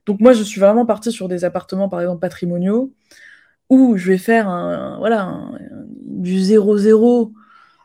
Donc 0.07 0.21
moi, 0.21 0.33
je 0.33 0.43
suis 0.43 0.61
vraiment 0.61 0.87
partie 0.87 1.13
sur 1.13 1.29
des 1.29 1.45
appartements, 1.45 1.89
par 1.89 2.01
exemple, 2.01 2.21
patrimoniaux, 2.21 2.93
où 3.71 3.97
je 3.97 4.09
vais 4.09 4.19
faire 4.19 4.47
voilà, 4.99 5.41
du 5.71 6.39
0-0 6.39 7.33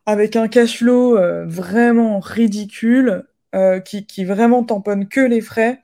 avec 0.05 0.35
un 0.35 0.47
cash 0.47 0.79
flow 0.79 1.17
euh, 1.17 1.45
vraiment 1.45 2.19
ridicule, 2.19 3.25
euh, 3.55 3.79
qui, 3.79 4.05
qui 4.05 4.25
vraiment 4.25 4.63
tamponne 4.63 5.07
que 5.07 5.21
les 5.21 5.41
frais. 5.41 5.81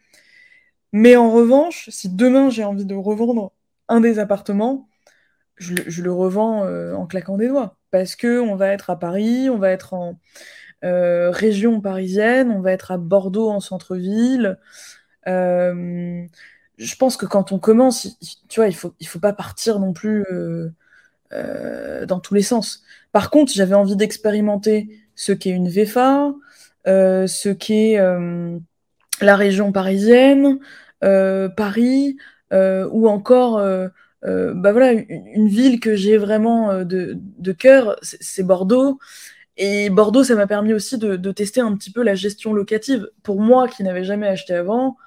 Mais 0.93 1.15
en 1.15 1.31
revanche, 1.31 1.89
si 1.91 2.09
demain 2.09 2.49
j'ai 2.49 2.63
envie 2.63 2.85
de 2.85 2.95
revendre 2.95 3.53
un 3.89 4.01
des 4.01 4.19
appartements, 4.19 4.89
je, 5.57 6.01
le 6.01 6.13
revends 6.13 6.65
euh, 6.65 6.93
en 6.95 7.05
claquant 7.07 7.37
des 7.37 7.47
doigts. 7.47 7.77
Parce 7.91 8.15
que 8.15 8.39
on 8.39 8.55
va 8.55 8.69
être 8.69 8.89
à 8.89 8.99
Paris, 8.99 9.49
on 9.49 9.57
va 9.57 9.71
être 9.71 9.93
en, 9.93 10.19
euh, 10.85 11.31
région 11.31 11.81
parisienne, 11.81 12.51
on 12.51 12.61
va 12.61 12.71
être 12.71 12.91
à 12.91 12.97
Bordeaux 12.97 13.49
en 13.49 13.59
centre-ville. 13.59 14.59
Euh, 15.27 16.23
je 16.77 16.95
pense 16.95 17.17
que 17.17 17.25
quand 17.25 17.51
on 17.51 17.59
commence, 17.59 18.19
tu 18.49 18.59
vois, 18.59 18.67
il 18.67 18.75
faut, 18.75 18.93
il 18.99 19.07
faut 19.07 19.19
pas 19.19 19.33
partir 19.33 19.79
non 19.79 19.93
plus 19.93 20.25
euh, 21.33 22.05
dans 22.05 22.19
tous 22.19 22.35
les 22.35 22.43
sens. 22.43 22.83
Par 23.11 23.31
contre, 23.31 23.51
j'avais 23.53 23.73
envie 23.73 23.95
d'expérimenter 23.95 24.89
ce 25.15 25.31
qu'est 25.31 25.49
une 25.49 25.69
VFA, 25.69 26.33
ce 26.85 27.49
qu'est 27.49 27.97
la 29.21 29.35
région 29.35 29.71
parisienne, 29.71 30.59
Paris, 31.01 32.17
ou 32.51 33.07
encore 33.07 33.61
bah 34.21 34.71
voilà, 34.71 34.91
une, 34.91 35.47
ville 35.47 35.79
que 35.79 35.95
j'ai 35.95 36.17
vraiment 36.17 36.83
de, 36.83 37.17
de 37.39 37.51
cœur, 37.53 37.95
c'est 38.01 38.43
Bordeaux. 38.43 38.99
Et 39.57 39.89
Bordeaux, 39.89 40.23
ça 40.23 40.35
m'a 40.35 40.47
permis 40.47 40.73
aussi 40.73 40.97
de, 40.97 41.31
tester 41.31 41.61
un 41.61 41.75
petit 41.75 41.91
peu 41.91 42.03
la 42.03 42.15
gestion 42.15 42.53
locative. 42.53 43.09
Pour 43.23 43.41
moi, 43.41 43.67
qui 43.67 43.83
n'avais 43.83 44.03
jamais 44.03 44.27
acheté 44.27 44.53
avant, 44.53 44.97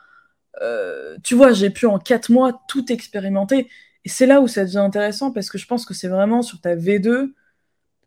euh, 0.63 1.17
tu 1.25 1.35
vois, 1.35 1.53
j'ai 1.53 1.71
pu 1.71 1.87
en 1.87 1.99
quatre 1.99 2.31
mois 2.31 2.63
tout 2.69 2.91
expérimenter. 2.93 3.69
Et 4.05 4.09
c'est 4.09 4.27
là 4.27 4.41
où 4.41 4.49
ça 4.49 4.65
devient 4.65 4.79
intéressant 4.79 5.33
parce 5.33 5.51
que 5.51 5.59
je 5.59 5.67
pense 5.67 5.85
que 5.87 5.95
c'est 5.95 6.09
vraiment 6.09 6.43
sur 6.43 6.61
ta 6.61 6.77
V2 6.77 7.35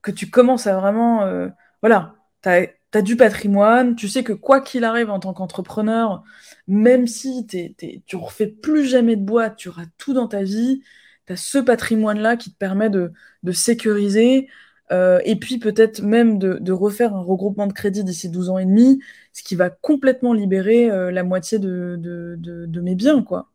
que 0.02 0.12
tu 0.12 0.30
commences 0.30 0.68
à 0.68 0.76
vraiment. 0.80 1.24
Euh, 1.26 1.50
voilà, 1.82 2.16
tu 2.44 2.50
as, 2.50 3.02
du 3.02 3.16
patrimoine, 3.18 3.96
tu 3.96 4.08
sais 4.10 4.24
que 4.24 4.34
quoi 4.34 4.62
qu'il 4.62 4.84
arrive 4.84 5.10
en 5.10 5.20
tant 5.20 5.34
qu'entrepreneur, 5.34 6.24
même 6.68 7.08
si 7.08 7.48
tu 7.48 7.76
tu 8.06 8.16
refais 8.16 8.48
plus 8.48 8.86
jamais 8.86 9.16
de 9.16 9.24
boîte, 9.24 9.58
tu 9.58 9.70
auras 9.70 9.86
tout 9.98 10.14
dans 10.14 10.28
ta 10.28 10.44
vie, 10.44 10.84
tu 11.28 11.34
as 11.34 11.38
ce 11.38 11.58
patrimoine-là 11.60 12.38
qui 12.38 12.52
te 12.52 12.58
permet 12.58 12.90
de, 12.90 13.14
de 13.44 13.52
sécuriser. 13.52 14.50
Euh, 14.92 15.20
et 15.24 15.38
puis 15.38 15.58
peut-être 15.58 16.02
même 16.02 16.38
de, 16.38 16.72
refaire 16.72 17.16
un 17.16 17.22
regroupement 17.22 17.68
de 17.68 17.74
crédit 17.74 18.04
d'ici 18.04 18.30
12 18.30 18.50
ans 18.50 18.58
et 18.58 18.66
demi, 18.66 19.02
ce 19.32 19.44
qui 19.44 19.56
va 19.56 19.70
complètement 19.70 20.34
libérer 20.34 20.90
euh, 20.90 21.12
la 21.12 21.24
moitié 21.24 21.60
de, 21.60 22.82
mes 22.82 22.96
biens, 22.96 23.24
quoi. 23.24 23.50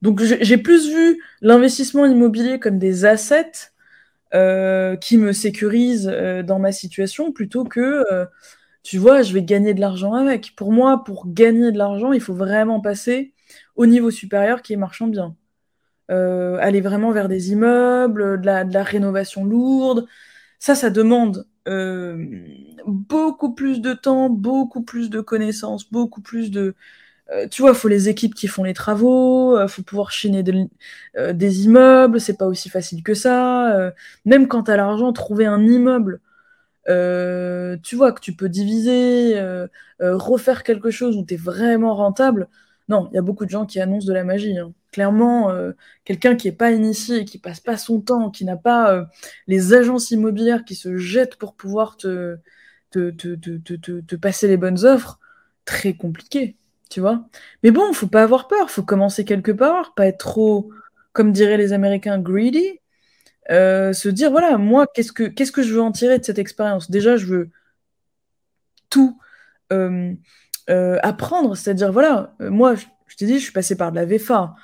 Donc 0.00 0.22
j'ai 0.22 0.58
plus 0.58 0.88
vu 0.88 1.22
l'investissement 1.42 2.06
immobilier 2.06 2.58
comme 2.58 2.78
des 2.78 3.04
assets 3.04 3.72
euh, 4.34 4.96
qui 4.96 5.18
me 5.18 5.32
sécurisent 5.32 6.06
dans 6.06 6.58
ma 6.58 6.72
situation 6.72 7.32
plutôt 7.32 7.64
que, 7.64 8.04
tu 8.82 8.96
vois, 8.96 9.22
je 9.22 9.34
vais 9.34 9.42
gagner 9.42 9.74
de 9.74 9.80
l'argent 9.80 10.14
avec. 10.14 10.54
Pour 10.56 10.72
moi, 10.72 11.04
pour 11.04 11.24
gagner 11.26 11.72
de 11.72 11.78
l'argent, 11.78 12.12
il 12.12 12.20
faut 12.20 12.34
vraiment 12.34 12.80
passer 12.80 13.34
au 13.76 13.86
niveau 13.86 14.10
supérieur 14.10 14.62
qui 14.62 14.72
est 14.72 14.76
marchand 14.76 15.08
bien. 15.08 15.36
aller 16.08 16.80
vraiment 16.80 17.10
vers 17.12 17.28
des 17.28 17.50
immeubles, 17.52 18.40
de 18.40 18.46
la 18.46 18.82
rénovation 18.84 19.44
lourde, 19.44 20.06
ça, 20.58 20.74
ça 20.74 20.90
demande 20.90 21.46
euh, 21.68 22.46
beaucoup 22.86 23.54
plus 23.54 23.80
de 23.80 23.94
temps, 23.94 24.30
beaucoup 24.30 24.82
plus 24.82 25.10
de 25.10 25.20
connaissances, 25.20 25.90
beaucoup 25.90 26.20
plus 26.22 26.50
de... 26.50 26.74
Euh, 27.32 27.48
tu 27.48 27.62
vois, 27.62 27.72
il 27.72 27.76
faut 27.76 27.88
les 27.88 28.08
équipes 28.08 28.34
qui 28.34 28.48
font 28.48 28.64
les 28.64 28.74
travaux, 28.74 29.58
il 29.58 29.62
euh, 29.62 29.68
faut 29.68 29.82
pouvoir 29.82 30.10
chaîner 30.12 30.42
des 30.42 31.64
immeubles, 31.64 32.20
c'est 32.20 32.38
pas 32.38 32.46
aussi 32.46 32.70
facile 32.70 33.02
que 33.02 33.14
ça. 33.14 33.92
même 34.24 34.48
quand 34.48 34.64
tu 34.64 34.70
as 34.72 34.76
l'argent, 34.76 35.12
trouver 35.12 35.46
un 35.46 35.62
immeuble, 35.66 36.20
tu 36.86 37.96
vois, 37.96 38.12
que 38.12 38.20
tu 38.20 38.34
peux 38.34 38.48
diviser, 38.48 39.40
refaire 40.00 40.62
quelque 40.64 40.90
chose 40.90 41.16
où 41.16 41.24
tu 41.24 41.34
es 41.34 41.36
vraiment 41.36 41.94
rentable, 41.94 42.48
non, 42.88 43.08
il 43.12 43.16
y 43.16 43.18
a 43.18 43.22
beaucoup 43.22 43.44
de 43.44 43.50
gens 43.50 43.66
qui 43.66 43.80
annoncent 43.80 44.06
de 44.06 44.12
la 44.14 44.24
magie. 44.24 44.56
Hein. 44.58 44.72
Clairement, 44.92 45.50
euh, 45.50 45.72
quelqu'un 46.04 46.34
qui 46.34 46.48
n'est 46.48 46.56
pas 46.56 46.72
initié, 46.72 47.24
qui 47.26 47.38
passe 47.38 47.60
pas 47.60 47.76
son 47.76 48.00
temps, 48.00 48.30
qui 48.30 48.44
n'a 48.44 48.56
pas 48.56 48.92
euh, 48.94 49.04
les 49.46 49.74
agences 49.74 50.10
immobilières 50.10 50.64
qui 50.64 50.74
se 50.74 50.96
jettent 50.96 51.36
pour 51.36 51.54
pouvoir 51.54 51.98
te, 51.98 52.38
te, 52.90 53.10
te, 53.10 54.00
te, 54.00 54.16
passer 54.16 54.48
les 54.48 54.56
bonnes 54.56 54.84
offres, 54.86 55.18
très 55.66 55.92
compliqué, 55.92 56.56
tu 56.88 57.00
vois. 57.00 57.26
Mais 57.62 57.70
bon, 57.70 57.92
faut 57.92 58.06
pas 58.06 58.22
avoir 58.22 58.48
peur, 58.48 58.70
faut 58.70 58.82
commencer 58.82 59.26
quelque 59.26 59.52
part, 59.52 59.94
pas 59.94 60.06
être 60.06 60.18
trop, 60.18 60.70
comme 61.12 61.32
diraient 61.32 61.58
les 61.58 61.74
Américains, 61.74 62.18
greedy. 62.18 62.80
Euh, 63.50 63.92
se 63.92 64.08
dire, 64.08 64.30
voilà, 64.30 64.58
moi, 64.58 64.86
qu'est-ce 64.94 65.12
que, 65.12 65.24
qu'est-ce 65.24 65.52
que 65.52 65.62
je 65.62 65.74
veux 65.74 65.82
en 65.82 65.92
tirer 65.92 66.18
de 66.18 66.24
cette 66.24 66.38
expérience? 66.38 66.90
Déjà, 66.90 67.16
je 67.16 67.26
veux 67.26 67.50
tout 68.90 69.18
apprendre, 70.68 71.56
c'est-à-dire, 71.56 71.92
voilà, 71.92 72.34
moi, 72.40 72.74
je, 72.74 72.86
je 73.06 73.16
t'ai 73.16 73.26
dit, 73.26 73.38
je 73.38 73.44
suis 73.44 73.52
passé 73.52 73.76
par 73.76 73.90
de 73.90 73.96
la 73.96 74.04
VFA, 74.04 74.54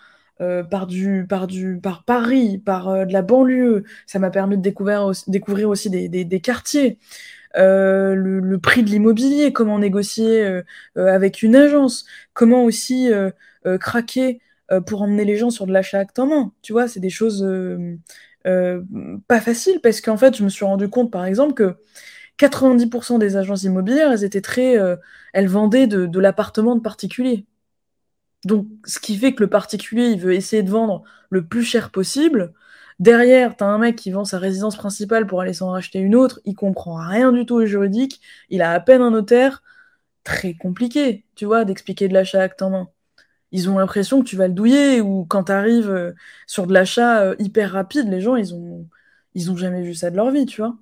euh, 0.41 0.65
par, 0.65 0.89
du, 0.89 1.27
par, 1.29 1.47
du, 1.47 1.79
par 1.81 2.03
Paris, 2.03 2.59
par 2.59 2.89
euh, 2.89 3.05
de 3.05 3.13
la 3.13 3.23
banlieue. 3.23 3.85
Ça 4.07 4.19
m'a 4.19 4.31
permis 4.31 4.57
de 4.57 4.63
découvrir 4.63 5.05
aussi, 5.05 5.31
découvrir 5.31 5.69
aussi 5.69 5.91
des, 5.91 6.09
des, 6.09 6.25
des 6.25 6.41
quartiers. 6.41 6.99
Euh, 7.57 8.17
le, 8.17 8.41
le, 8.41 8.59
prix 8.59 8.83
de 8.83 8.91
l'immobilier, 8.91 9.53
comment 9.53 9.79
négocier 9.79 10.43
euh, 10.45 10.63
avec 10.97 11.43
une 11.43 11.55
agence, 11.55 12.05
comment 12.33 12.65
aussi 12.65 13.11
craquer 13.81 14.41
pour 14.87 15.03
emmener 15.03 15.25
les 15.25 15.37
gens 15.37 15.51
sur 15.51 15.67
de 15.67 15.73
l'achat 15.73 16.01
acte 16.01 16.19
en 16.19 16.27
main. 16.27 16.53
Tu 16.63 16.73
vois, 16.73 16.89
c'est 16.89 17.01
des 17.01 17.11
choses 17.11 17.47
pas 18.45 19.41
faciles 19.41 19.81
parce 19.83 20.01
qu'en 20.01 20.17
fait, 20.17 20.37
je 20.37 20.43
me 20.45 20.49
suis 20.49 20.65
rendu 20.65 20.89
compte, 20.89 21.11
par 21.13 21.25
exemple, 21.27 21.55
que 21.55 21.77
90% 22.39 23.19
des 23.19 23.37
agences 23.37 23.63
immobilières, 23.63 24.13
elles 24.13 24.25
étaient 24.25 24.41
très, 24.41 24.77
elles 25.33 25.49
vendaient 25.49 25.87
de, 25.87 26.07
de 26.07 26.21
l'appartement 26.21 26.75
de 26.77 26.81
particulier. 26.81 27.47
Donc, 28.45 28.67
ce 28.85 28.99
qui 28.99 29.17
fait 29.17 29.35
que 29.35 29.43
le 29.43 29.51
particulier, 29.51 30.09
il 30.09 30.21
veut 30.21 30.35
essayer 30.35 30.63
de 30.63 30.71
vendre 30.71 31.03
le 31.31 31.47
plus 31.47 31.65
cher 31.65 31.91
possible. 31.91 32.53
Derrière, 32.99 33.57
tu 33.57 33.65
as 33.65 33.67
un 33.67 33.79
mec 33.79 33.97
qui 33.97 34.11
vend 34.11 34.25
sa 34.25 34.39
résidence 34.39 34.77
principale 34.77 35.27
pour 35.27 35.41
aller 35.41 35.53
s'en 35.55 35.71
racheter 35.71 35.99
une 35.99 36.15
autre, 36.15 36.41
il 36.45 36.55
comprend 36.55 36.97
rien 36.97 37.33
du 37.33 37.45
tout 37.47 37.57
au 37.57 37.67
juridique, 37.67 38.21
il 38.51 38.63
a 38.63 38.73
à 38.73 38.81
peine 38.81 39.03
un 39.03 39.11
notaire. 39.11 39.63
Très 40.25 40.55
compliqué, 40.55 41.25
tu 41.37 41.45
vois, 41.47 41.65
d'expliquer 41.65 42.09
de 42.09 42.15
l'achat 42.15 42.43
acte 42.43 42.63
en 42.63 42.71
main. 42.71 42.89
Ils 43.53 43.71
ont 43.71 43.79
l'impression 43.79 44.23
que 44.23 44.27
tu 44.29 44.37
vas 44.37 44.49
le 44.49 44.55
douiller, 44.55 45.01
ou 45.01 45.25
quand 45.27 45.45
tu 45.45 45.53
arrives 45.53 45.91
euh, 45.91 46.13
sur 46.47 46.67
de 46.67 46.73
l'achat 46.75 47.23
euh, 47.23 47.37
hyper 47.39 47.73
rapide, 47.73 48.09
les 48.11 48.21
gens, 48.21 48.37
ils 48.37 48.55
ont, 48.55 48.89
ils 49.35 49.51
ont 49.51 49.57
jamais 49.57 49.83
vu 49.83 49.95
ça 49.95 50.11
de 50.11 50.17
leur 50.17 50.31
vie, 50.31 50.47
tu 50.47 50.61
vois. 50.63 50.77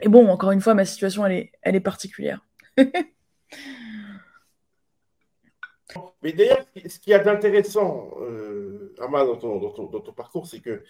Et 0.00 0.08
bon, 0.08 0.28
encore 0.28 0.52
une 0.52 0.60
fois, 0.60 0.74
ma 0.74 0.84
situation, 0.84 1.26
elle 1.26 1.32
est, 1.32 1.52
elle 1.62 1.76
est 1.76 1.80
particulière. 1.80 2.44
Mais 6.24 6.32
d'ailleurs, 6.32 6.64
ce 6.74 6.98
qu'il 6.98 7.10
y 7.10 7.14
a 7.14 7.18
d'intéressant, 7.18 8.10
euh, 8.22 8.94
dans 8.98 9.36
ton, 9.36 10.12
parcours, 10.16 10.46
c'est 10.46 10.60
que 10.60 10.82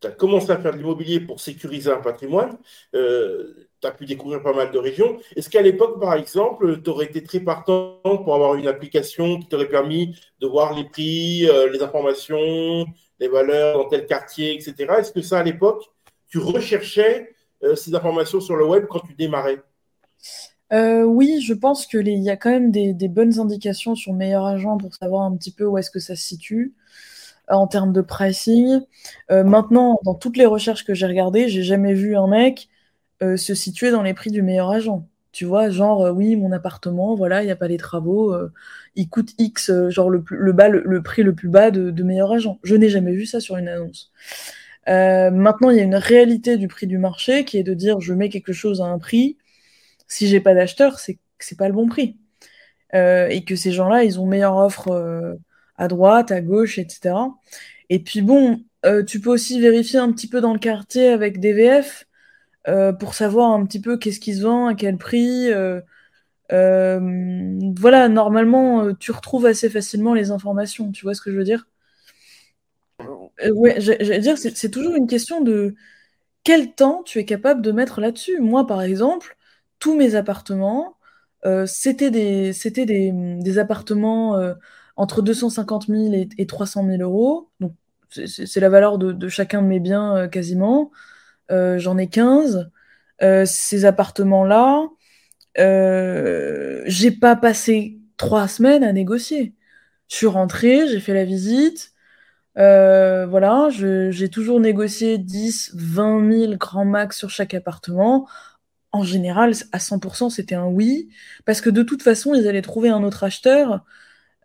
tu 0.00 0.06
as 0.06 0.10
commencé 0.12 0.50
à 0.50 0.56
faire 0.56 0.72
de 0.72 0.78
l'immobilier 0.78 1.20
pour 1.20 1.40
sécuriser 1.40 1.90
un 1.90 1.98
patrimoine. 1.98 2.56
Euh, 2.94 3.68
tu 3.82 3.86
as 3.86 3.90
pu 3.90 4.06
découvrir 4.06 4.42
pas 4.42 4.54
mal 4.54 4.70
de 4.70 4.78
régions. 4.78 5.18
Est-ce 5.36 5.50
qu'à 5.50 5.60
l'époque, 5.60 6.00
par 6.00 6.14
exemple, 6.14 6.80
tu 6.80 6.88
aurais 6.88 7.04
été 7.04 7.22
très 7.22 7.40
partant 7.40 8.00
pour 8.02 8.34
avoir 8.34 8.54
une 8.54 8.66
application 8.66 9.38
qui 9.38 9.46
t'aurait 9.46 9.68
permis 9.68 10.18
de 10.40 10.46
voir 10.46 10.74
les 10.74 10.84
prix, 10.84 11.46
euh, 11.50 11.70
les 11.70 11.82
informations, 11.82 12.86
les 13.20 13.28
valeurs 13.28 13.76
dans 13.76 13.88
tel 13.90 14.06
quartier, 14.06 14.54
etc. 14.54 14.94
Est-ce 14.98 15.12
que 15.12 15.20
ça, 15.20 15.40
à 15.40 15.42
l'époque, 15.42 15.84
tu 16.28 16.38
recherchais 16.38 17.34
euh, 17.62 17.74
ces 17.74 17.94
informations 17.94 18.40
sur 18.40 18.56
le 18.56 18.64
web 18.64 18.86
quand 18.88 19.00
tu 19.00 19.12
démarrais? 19.14 19.60
Euh, 20.72 21.02
oui, 21.04 21.40
je 21.40 21.54
pense 21.54 21.86
qu'il 21.86 22.08
y 22.08 22.30
a 22.30 22.36
quand 22.36 22.50
même 22.50 22.70
des, 22.70 23.08
bonnes 23.08 23.38
indications 23.40 23.94
sur 23.94 24.12
Meilleur 24.12 24.44
Agent 24.44 24.76
pour 24.78 24.94
savoir 24.94 25.22
un 25.22 25.36
petit 25.36 25.52
peu 25.52 25.64
où 25.64 25.78
est-ce 25.78 25.90
que 25.90 26.00
ça 26.00 26.16
se 26.16 26.22
situe 26.22 26.74
euh, 27.50 27.54
en 27.54 27.66
termes 27.66 27.92
de 27.92 28.02
pricing. 28.02 28.80
Euh, 29.30 29.44
maintenant, 29.44 29.98
dans 30.04 30.14
toutes 30.14 30.36
les 30.36 30.46
recherches 30.46 30.84
que 30.84 30.94
j'ai 30.94 31.06
regardées, 31.06 31.48
j'ai 31.48 31.62
jamais 31.62 31.94
vu 31.94 32.16
un 32.16 32.28
mec 32.28 32.68
se 33.20 33.54
situer 33.54 33.90
dans 33.90 34.02
les 34.02 34.14
prix 34.14 34.30
du 34.30 34.42
meilleur 34.42 34.70
agent. 34.70 35.08
Tu 35.32 35.44
vois, 35.44 35.70
genre, 35.70 36.12
oui, 36.14 36.36
mon 36.36 36.52
appartement, 36.52 37.16
voilà, 37.16 37.42
il 37.42 37.46
n'y 37.46 37.52
a 37.52 37.56
pas 37.56 37.66
les 37.68 37.76
travaux, 37.76 38.32
il 38.94 39.08
coûte 39.08 39.30
X, 39.38 39.72
genre 39.88 40.08
le, 40.10 40.22
bas, 40.52 40.68
le, 40.68 41.02
prix 41.02 41.24
le 41.24 41.34
plus 41.34 41.48
bas 41.48 41.72
de 41.72 42.02
meilleur 42.04 42.32
agent. 42.32 42.60
Je 42.62 42.76
n'ai 42.76 42.88
jamais 42.88 43.12
vu 43.12 43.26
ça 43.26 43.40
sur 43.40 43.56
une 43.56 43.68
annonce. 43.68 44.12
maintenant, 44.86 45.70
il 45.70 45.78
y 45.78 45.80
a 45.80 45.82
une 45.82 45.96
réalité 45.96 46.58
du 46.58 46.68
prix 46.68 46.86
du 46.86 46.98
marché 46.98 47.44
qui 47.44 47.58
est 47.58 47.64
de 47.64 47.74
dire, 47.74 48.00
je 48.00 48.14
mets 48.14 48.28
quelque 48.28 48.52
chose 48.52 48.80
à 48.80 48.84
un 48.84 48.98
prix, 49.00 49.36
si 50.08 50.26
j'ai 50.26 50.40
pas 50.40 50.54
d'acheteur, 50.54 50.98
c'est 50.98 51.14
que 51.14 51.20
c'est 51.38 51.58
pas 51.58 51.68
le 51.68 51.74
bon 51.74 51.86
prix. 51.86 52.16
Euh, 52.94 53.28
et 53.28 53.44
que 53.44 53.54
ces 53.56 53.72
gens-là, 53.72 54.04
ils 54.04 54.18
ont 54.18 54.26
meilleure 54.26 54.56
offre 54.56 54.88
euh, 54.88 55.34
à 55.76 55.88
droite, 55.88 56.32
à 56.32 56.40
gauche, 56.40 56.78
etc. 56.78 57.14
Et 57.90 57.98
puis 58.02 58.22
bon, 58.22 58.60
euh, 58.86 59.04
tu 59.04 59.20
peux 59.20 59.30
aussi 59.30 59.60
vérifier 59.60 59.98
un 59.98 60.10
petit 60.12 60.28
peu 60.28 60.40
dans 60.40 60.52
le 60.52 60.58
quartier 60.58 61.08
avec 61.08 61.40
DVF 61.40 62.06
pour 63.00 63.14
savoir 63.14 63.52
un 63.52 63.64
petit 63.64 63.80
peu 63.80 63.96
qu'est-ce 63.96 64.20
qu'ils 64.20 64.42
vendent, 64.42 64.70
à 64.72 64.74
quel 64.74 64.98
prix. 64.98 65.48
voilà, 66.50 68.08
normalement, 68.08 68.92
tu 68.94 69.10
retrouves 69.10 69.46
assez 69.46 69.70
facilement 69.70 70.12
les 70.12 70.30
informations. 70.32 70.92
Tu 70.92 71.06
vois 71.06 71.14
ce 71.14 71.22
que 71.22 71.32
je 71.32 71.36
veux 71.38 71.44
dire? 71.44 71.66
Ouais, 73.54 73.80
j'allais 73.80 74.18
dire, 74.18 74.36
c'est 74.36 74.70
toujours 74.70 74.96
une 74.96 75.06
question 75.06 75.40
de 75.40 75.76
quel 76.44 76.74
temps 76.74 77.02
tu 77.04 77.18
es 77.18 77.24
capable 77.24 77.62
de 77.62 77.72
mettre 77.72 78.02
là-dessus. 78.02 78.38
Moi, 78.38 78.66
par 78.66 78.82
exemple, 78.82 79.37
tous 79.78 79.96
mes 79.96 80.14
appartements, 80.14 80.98
euh, 81.46 81.66
c'était 81.66 82.10
des, 82.10 82.52
c'était 82.52 82.86
des, 82.86 83.58
appartements 83.58 84.36
euh, 84.36 84.54
entre 84.96 85.22
250 85.22 85.86
000 85.86 86.14
et, 86.14 86.28
et 86.38 86.46
300 86.46 86.84
000 86.86 87.02
euros. 87.02 87.50
Donc, 87.60 87.74
c'est 88.10 88.60
la 88.60 88.68
valeur 88.70 88.98
de, 88.98 89.28
chacun 89.28 89.62
de 89.62 89.66
mes 89.66 89.80
biens 89.80 90.16
euh, 90.16 90.28
quasiment. 90.28 90.90
J'en 91.50 91.96
ai 91.96 92.08
15. 92.08 92.70
ces 93.46 93.84
appartements-là, 93.86 94.88
j'ai 95.56 97.10
pas 97.10 97.36
passé 97.36 97.98
trois 98.18 98.48
semaines 98.48 98.84
à 98.84 98.92
négocier. 98.92 99.54
Je 100.08 100.16
suis 100.16 100.26
rentrée, 100.26 100.88
j'ai 100.88 101.00
fait 101.00 101.14
la 101.14 101.24
visite. 101.24 101.92
voilà, 102.56 103.68
j'ai 103.70 104.28
toujours 104.28 104.60
négocié 104.60 105.16
10, 105.18 105.72
20 105.74 106.32
000 106.32 106.56
grands 106.56 106.84
max 106.84 107.16
sur 107.16 107.30
chaque 107.30 107.54
appartement 107.54 108.28
en 108.92 109.02
général, 109.02 109.52
à 109.72 109.78
100%, 109.78 110.30
c'était 110.30 110.54
un 110.54 110.66
oui, 110.66 111.08
parce 111.44 111.60
que 111.60 111.70
de 111.70 111.82
toute 111.82 112.02
façon, 112.02 112.34
ils 112.34 112.48
allaient 112.48 112.62
trouver 112.62 112.88
un 112.88 113.02
autre 113.02 113.24
acheteur 113.24 113.84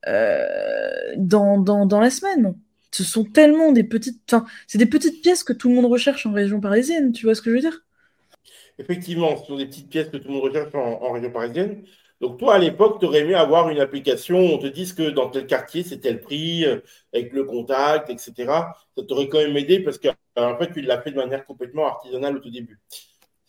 euh, 0.08 1.14
dans, 1.18 2.00
la 2.00 2.10
semaine. 2.10 2.56
ce 2.92 3.04
sont 3.04 3.24
tellement 3.24 3.72
des 3.72 3.84
petites. 3.84 4.22
Pièces 5.22 5.44
que 5.44 5.54
tout 5.54 5.70
le 5.70 5.76
monde 5.76 5.86
recherche 5.86 6.26
en 6.26 6.34
région 6.34 6.60
parisienne, 6.60 7.14
tu 7.14 7.26
vois 7.26 7.36
ce 7.36 7.42
que 7.42 7.50
je 7.50 7.56
veux 7.56 7.62
dire? 7.62 7.86
Effectivement, 8.80 9.38
ce 9.38 9.46
sont 9.46 9.58
des 9.58 9.66
petites 9.68 9.90
pièces 9.90 10.10
que 10.10 10.18
tout 10.18 10.28
le 10.28 10.34
monde 10.34 10.44
recherche 10.44 10.74
en, 10.76 11.12
région 11.12 11.32
parisienne. 11.32 11.84
Donc, 12.20 12.40
toi, 12.40 12.56
à 12.56 12.58
l'époque, 12.58 13.00
tu 13.00 13.06
aurais 13.06 13.20
aimé 13.20 13.36
avoir 13.36 13.70
une 13.70 13.80
application 13.80 14.40
où 14.40 14.54
on 14.54 14.58
te 14.58 14.68
dise 14.68 14.94
que 14.94 15.10
dans 15.10 15.30
tel 15.30 15.46
quartier, 15.46 15.84
c'est 15.84 16.00
tel 16.00 16.22
prix, 16.22 16.66
euh, 16.66 16.80
avec 17.14 17.34
le 17.34 17.44
contact, 17.44 18.10
etc. 18.10 18.34
Ça 18.98 19.04
t'aurait 19.08 19.28
quand 19.28 19.40
même 19.40 19.56
aidé 19.58 19.80
parce 19.80 20.00
qu'en 20.00 20.14
en 20.36 20.58
fait, 20.58 20.72
tu 20.74 20.82
l'as 20.82 21.02
fait 21.02 21.12
de 21.12 21.18
manière 21.18 21.46
complètement 21.46 21.88
artisanale 21.88 22.38
au 22.38 22.40
tout 22.40 22.50
début. 22.50 22.80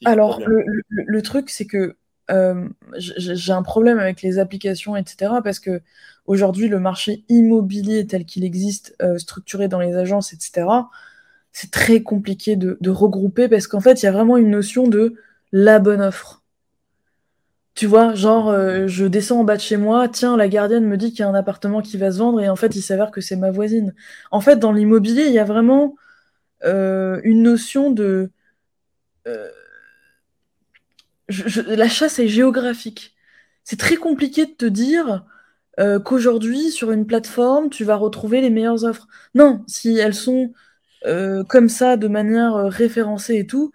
Alors, 0.05 0.41
le, 0.47 1.23
truc, 1.23 1.51
c'est 1.51 1.67
que 1.67 1.97
euh, 2.31 2.69
j'ai 2.97 3.53
un 3.53 3.63
problème 3.63 3.99
avec 3.99 4.23
les 4.23 4.39
applications, 4.39 4.97
etc. 4.97 5.33
Parce 5.43 5.59
que 5.59 5.83
aujourd'hui, 6.27 6.69
le 6.69 6.81
marché 6.81 7.25
immobilier 7.29 8.07
tel 8.07 8.25
qu'il 8.25 8.45
existe, 8.45 8.97
euh, 9.03 9.19
structuré 9.19 9.69
dans 9.69 9.81
les 9.81 9.95
agences, 9.97 10.33
etc., 10.33 10.67
c'est 11.53 11.71
très 11.71 12.03
compliqué 12.03 12.57
de, 12.57 12.91
regrouper 12.91 13.49
parce 13.49 13.69
qu'en 13.69 13.81
fait, 13.81 14.03
il 14.03 14.07
y 14.07 14.09
a 14.09 14.13
vraiment 14.13 14.37
une 14.37 14.51
notion 14.51 14.89
de 14.89 15.15
la 15.53 15.79
bonne 15.79 16.01
offre. 16.01 16.43
Tu 17.75 17.87
vois, 17.87 18.15
genre, 18.15 18.49
euh, 18.49 18.87
je 18.87 19.05
descends 19.05 19.41
en 19.41 19.45
bas 19.45 19.57
de 19.57 19.61
chez 19.61 19.77
moi, 19.77 20.09
tiens, 20.09 20.37
la 20.37 20.49
gardienne 20.49 20.85
me 20.85 20.97
dit 20.97 21.11
qu'il 21.11 21.21
y 21.21 21.23
a 21.23 21.29
un 21.29 21.35
appartement 21.35 21.81
qui 21.81 21.97
va 21.97 22.13
se 22.13 22.19
vendre 22.19 22.41
et 22.41 22.49
en 22.49 22.57
fait, 22.57 22.75
il 22.77 22.83
s'avère 22.83 23.11
que 23.11 23.21
c'est 23.21 23.37
ma 23.37 23.51
voisine. 23.51 23.95
En 24.31 24.41
fait, 24.41 24.57
dans 24.57 24.73
l'immobilier, 24.73 25.25
il 25.27 25.33
y 25.33 25.39
a 25.39 25.45
vraiment 25.45 25.97
une 26.63 27.43
notion 27.43 27.91
de 27.91 28.31
la 31.29 31.89
chasse 31.89 32.19
est 32.19 32.29
géographique. 32.29 33.15
C'est 33.65 33.79
très 33.79 33.97
compliqué 33.97 34.47
de 34.47 34.53
te 34.53 34.67
dire 34.67 35.25
euh, 35.81 36.01
qu'aujourd'hui, 36.01 36.71
sur 36.71 36.93
une 36.93 37.07
plateforme, 37.07 37.71
tu 37.71 37.85
vas 37.85 37.97
retrouver 37.97 38.41
les 38.41 38.51
meilleures 38.51 38.85
offres. 38.85 39.09
Non, 39.35 39.65
si 39.67 39.97
elles 39.99 40.15
sont 40.15 40.53
euh, 41.07 41.45
comme 41.45 41.69
ça, 41.69 41.97
de 41.97 42.09
manière 42.09 42.55
euh, 42.57 42.69
référencée 42.69 43.37
et 43.39 43.47
tout, 43.47 43.73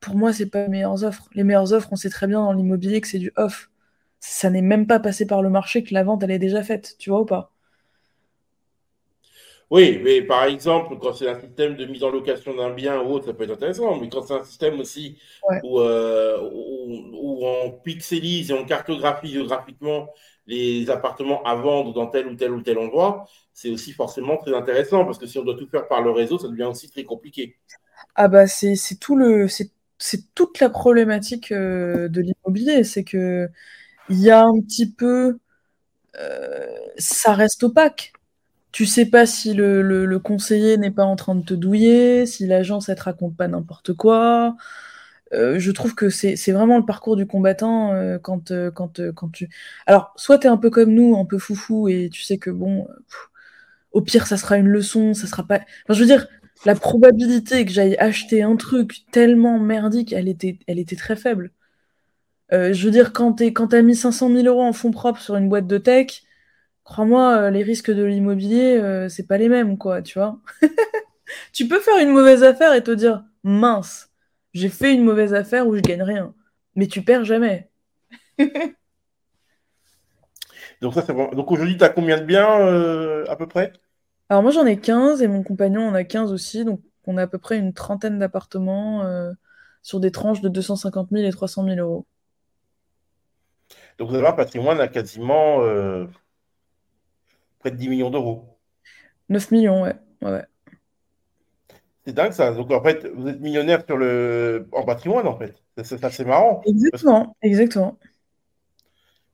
pour 0.00 0.16
moi, 0.16 0.32
c'est 0.32 0.46
pas 0.46 0.64
les 0.64 0.68
meilleures 0.68 1.04
offres. 1.04 1.28
Les 1.34 1.44
meilleures 1.44 1.72
offres, 1.72 1.88
on 1.92 1.96
sait 1.96 2.10
très 2.10 2.26
bien 2.26 2.40
dans 2.40 2.52
l'immobilier 2.52 3.00
que 3.00 3.08
c'est 3.08 3.18
du 3.18 3.32
off. 3.36 3.70
Ça 4.20 4.50
n'est 4.50 4.62
même 4.62 4.86
pas 4.86 5.00
passé 5.00 5.26
par 5.26 5.42
le 5.42 5.50
marché 5.50 5.84
que 5.84 5.94
la 5.94 6.04
vente, 6.04 6.22
elle 6.24 6.30
est 6.32 6.38
déjà 6.38 6.62
faite, 6.62 6.96
tu 6.98 7.10
vois 7.10 7.22
ou 7.22 7.26
pas? 7.26 7.52
Oui, 9.70 10.00
mais 10.04 10.20
par 10.20 10.44
exemple, 10.44 10.98
quand 11.00 11.14
c'est 11.14 11.28
un 11.28 11.40
système 11.40 11.76
de 11.76 11.86
mise 11.86 12.04
en 12.04 12.10
location 12.10 12.54
d'un 12.54 12.74
bien 12.74 13.00
ou 13.00 13.12
autre, 13.12 13.26
ça 13.26 13.32
peut 13.32 13.44
être 13.44 13.54
intéressant. 13.54 13.98
Mais 13.98 14.08
quand 14.10 14.22
c'est 14.22 14.34
un 14.34 14.44
système 14.44 14.78
aussi 14.80 15.18
euh, 15.64 16.38
où, 16.52 17.46
on 17.46 17.70
pixelise 17.82 18.50
et 18.50 18.54
on 18.54 18.64
cartographie 18.66 19.28
géographiquement 19.28 20.10
les 20.46 20.90
appartements 20.90 21.42
à 21.44 21.54
vendre 21.54 21.94
dans 21.94 22.06
tel 22.06 22.26
ou 22.26 22.34
tel 22.34 22.50
ou 22.52 22.60
tel 22.60 22.78
endroit, 22.78 23.26
c'est 23.54 23.70
aussi 23.70 23.92
forcément 23.92 24.36
très 24.36 24.54
intéressant 24.54 25.04
parce 25.04 25.18
que 25.18 25.26
si 25.26 25.38
on 25.38 25.44
doit 25.44 25.56
tout 25.56 25.68
faire 25.68 25.88
par 25.88 26.02
le 26.02 26.10
réseau, 26.10 26.38
ça 26.38 26.48
devient 26.48 26.64
aussi 26.64 26.90
très 26.90 27.04
compliqué. 27.04 27.56
Ah 28.14 28.28
bah 28.28 28.46
c'est 28.46 28.76
tout 29.00 29.16
le 29.16 29.48
c'est 29.48 30.34
toute 30.34 30.60
la 30.60 30.68
problématique 30.68 31.52
euh, 31.52 32.08
de 32.08 32.20
l'immobilier, 32.20 32.84
c'est 32.84 33.04
que 33.04 33.48
il 34.08 34.20
y 34.20 34.30
a 34.30 34.42
un 34.42 34.60
petit 34.60 34.90
peu 34.90 35.38
euh, 36.16 36.66
ça 36.98 37.32
reste 37.34 37.62
opaque 37.62 38.12
tu 38.72 38.86
sais 38.86 39.06
pas 39.06 39.26
si 39.26 39.54
le, 39.54 40.18
conseiller 40.18 40.78
n'est 40.78 40.90
pas 40.90 41.04
en 41.04 41.16
train 41.16 41.34
de 41.34 41.44
te 41.44 41.54
douiller, 41.54 42.26
si 42.26 42.46
l'agence 42.46 42.88
elle 42.88 42.96
te 42.96 43.02
raconte 43.02 43.36
pas 43.36 43.48
n'importe 43.48 43.92
quoi. 43.94 44.56
Euh, 45.34 45.58
je 45.58 45.70
trouve 45.72 45.94
que 45.94 46.10
c'est 46.10 46.52
vraiment 46.52 46.78
le 46.78 46.84
parcours 46.84 47.16
du 47.16 47.26
combattant 47.26 47.92
euh, 47.94 48.18
quand, 48.18 48.50
euh, 48.50 48.70
quand, 48.70 49.00
quand 49.14 49.30
tu. 49.30 49.48
Alors, 49.86 50.12
soit 50.16 50.38
tu 50.38 50.46
un 50.48 50.56
peu 50.58 50.70
comme 50.70 50.92
nous, 50.92 51.16
un 51.16 51.24
peu 51.24 51.38
foufou, 51.38 51.88
et 51.88 52.10
tu 52.12 52.22
sais 52.22 52.38
que 52.38 52.50
bon, 52.50 52.86
au 53.92 54.00
pire, 54.02 54.26
ça 54.26 54.36
sera 54.36 54.56
une 54.58 54.68
leçon, 54.68 55.14
ça 55.14 55.26
sera 55.26 55.46
pas. 55.46 55.56
Enfin, 55.56 55.94
je 55.94 56.00
veux 56.00 56.06
dire, 56.06 56.26
la 56.64 56.74
probabilité 56.74 57.64
que 57.64 57.72
j'aille 57.72 57.96
acheter 57.96 58.42
un 58.42 58.56
truc 58.56 59.04
tellement 59.12 59.58
merdique, 59.58 60.12
elle 60.12 60.28
était, 60.28 60.58
elle 60.66 60.78
était 60.78 60.96
très 60.96 61.16
faible. 61.16 61.52
je 62.50 62.84
veux 62.84 62.90
dire, 62.90 63.12
quand 63.12 63.34
tu 63.34 63.76
as 63.76 63.82
mis 63.82 63.96
500 63.96 64.30
000 64.34 64.46
euros 64.46 64.62
en 64.62 64.72
fonds 64.72 64.90
propres 64.90 65.20
sur 65.20 65.36
une 65.36 65.48
boîte 65.48 65.66
de 65.66 65.78
tech, 65.78 66.22
crois-moi, 66.84 67.36
euh, 67.36 67.50
les 67.50 67.62
risques 67.62 67.90
de 67.90 68.02
l'immobilier, 68.02 68.76
euh, 68.76 69.08
c'est 69.08 69.26
pas 69.26 69.38
les 69.38 69.48
mêmes, 69.48 69.78
quoi, 69.78 70.02
tu 70.02 70.18
vois. 70.18 70.38
tu 71.52 71.68
peux 71.68 71.80
faire 71.80 71.98
une 71.98 72.10
mauvaise 72.10 72.42
affaire 72.42 72.74
et 72.74 72.82
te 72.82 72.90
dire, 72.90 73.24
mince, 73.42 74.10
j'ai 74.54 74.68
fait 74.68 74.92
une 74.94 75.04
mauvaise 75.04 75.34
affaire 75.34 75.66
où 75.66 75.76
je 75.76 75.80
gagne 75.80 76.02
rien. 76.02 76.34
Mais 76.74 76.86
tu 76.86 77.02
perds 77.02 77.24
jamais. 77.24 77.70
Donc, 80.80 80.94
ça, 80.94 81.02
Donc 81.02 81.50
aujourd'hui, 81.50 81.76
tu 81.76 81.84
as 81.84 81.90
combien 81.90 82.18
de 82.18 82.24
biens 82.24 82.60
euh, 82.60 83.24
à 83.28 83.36
peu 83.36 83.46
près? 83.46 83.72
Alors 84.28 84.42
moi, 84.42 84.50
j'en 84.50 84.66
ai 84.66 84.80
15 84.80 85.22
et 85.22 85.28
mon 85.28 85.44
compagnon 85.44 85.86
en 85.86 85.94
a 85.94 86.02
15 86.02 86.32
aussi. 86.32 86.64
Donc, 86.64 86.80
on 87.06 87.16
a 87.18 87.22
à 87.22 87.26
peu 87.26 87.38
près 87.38 87.58
une 87.58 87.72
trentaine 87.72 88.18
d'appartements 88.18 89.04
sur 89.82 90.00
des 90.00 90.10
tranches 90.10 90.40
de 90.40 90.48
250 90.48 91.10
000 91.12 91.24
et 91.24 91.30
300 91.30 91.64
000 91.64 91.76
euros. 91.76 92.06
Donc, 93.98 94.08
vous 94.08 94.14
avez 94.16 94.26
un 94.26 94.32
patrimoine 94.32 94.80
à 94.80 94.88
quasiment 94.88 95.60
près 97.62 97.70
de 97.70 97.76
10 97.76 97.88
millions 97.88 98.10
d'euros. 98.10 98.58
9 99.28 99.50
millions, 99.50 99.82
ouais. 99.82 99.94
ouais. 100.22 100.44
C'est 102.04 102.12
dingue 102.12 102.32
ça. 102.32 102.52
Donc 102.52 102.70
en 102.70 102.82
fait, 102.82 103.06
vous 103.14 103.28
êtes 103.28 103.40
millionnaire 103.40 103.84
sur 103.86 103.96
le... 103.96 104.68
en 104.72 104.84
patrimoine 104.84 105.26
en 105.26 105.38
fait. 105.38 105.54
C'est 105.82 106.04
assez 106.04 106.24
marrant. 106.24 106.60
Exactement, 106.66 107.36
exactement. 107.40 107.98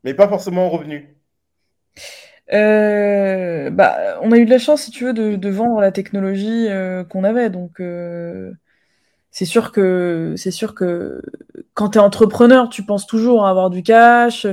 Mais 0.04 0.14
pas 0.14 0.28
forcément 0.28 0.66
en 0.66 0.68
revenus. 0.68 1.06
Euh, 2.52 3.70
bah, 3.70 4.18
on 4.22 4.32
a 4.32 4.38
eu 4.38 4.44
de 4.44 4.50
la 4.50 4.58
chance, 4.58 4.82
si 4.82 4.90
tu 4.90 5.04
veux, 5.04 5.12
de, 5.12 5.48
vendre 5.50 5.80
la 5.80 5.92
technologie 5.92 6.68
euh, 6.68 7.04
qu'on 7.04 7.24
avait. 7.24 7.50
Donc, 7.50 7.80
euh, 7.80 8.52
c'est 9.30 9.44
sûr 9.44 9.72
que 9.72 10.34
c'est 10.36 10.50
sûr 10.50 10.74
que 10.74 11.22
quand 11.74 11.90
tu 11.90 11.98
es 11.98 12.00
entrepreneur, 12.00 12.68
tu 12.68 12.84
penses 12.84 13.06
toujours 13.06 13.44
à 13.46 13.50
avoir 13.50 13.70
du 13.70 13.82
cash, 13.82 14.46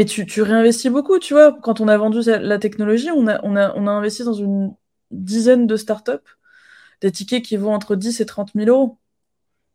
mais 0.00 0.06
tu, 0.06 0.40
réinvestis 0.40 0.88
beaucoup, 0.88 1.18
tu 1.18 1.34
vois. 1.34 1.52
Quand 1.60 1.82
on 1.82 1.88
a 1.88 1.98
vendu 1.98 2.20
la 2.24 2.58
technologie, 2.58 3.10
on 3.10 3.26
a, 3.26 3.92
investi 3.92 4.24
dans 4.24 4.32
une 4.32 4.74
dizaine 5.10 5.66
de 5.66 5.76
startups, 5.76 6.38
des 7.02 7.12
tickets 7.12 7.44
qui 7.44 7.58
vont 7.58 7.74
entre 7.74 7.96
10 7.96 8.18
et 8.22 8.24
30 8.24 8.52
000 8.54 8.70
euros. 8.70 8.98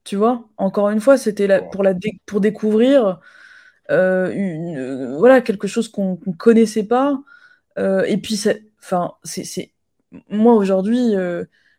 Tu 0.04 0.16
vois, 0.16 0.50
encore 0.58 0.90
une 0.90 1.00
fois, 1.00 1.20
c'était 1.20 1.48
pour, 2.26 2.42
découvrir 2.42 3.20
euh, 3.92 4.32
euh, 4.34 5.42
quelque 5.42 5.68
chose 5.68 5.90
qu'on 5.90 6.20
ne 6.26 6.34
connaissait 6.34 6.88
pas. 6.88 7.22
Euh, 7.78 8.04
et 8.06 8.18
puis, 8.18 8.44
enfin, 8.80 9.14
moi 10.30 10.56
aujourd'hui, 10.56 11.14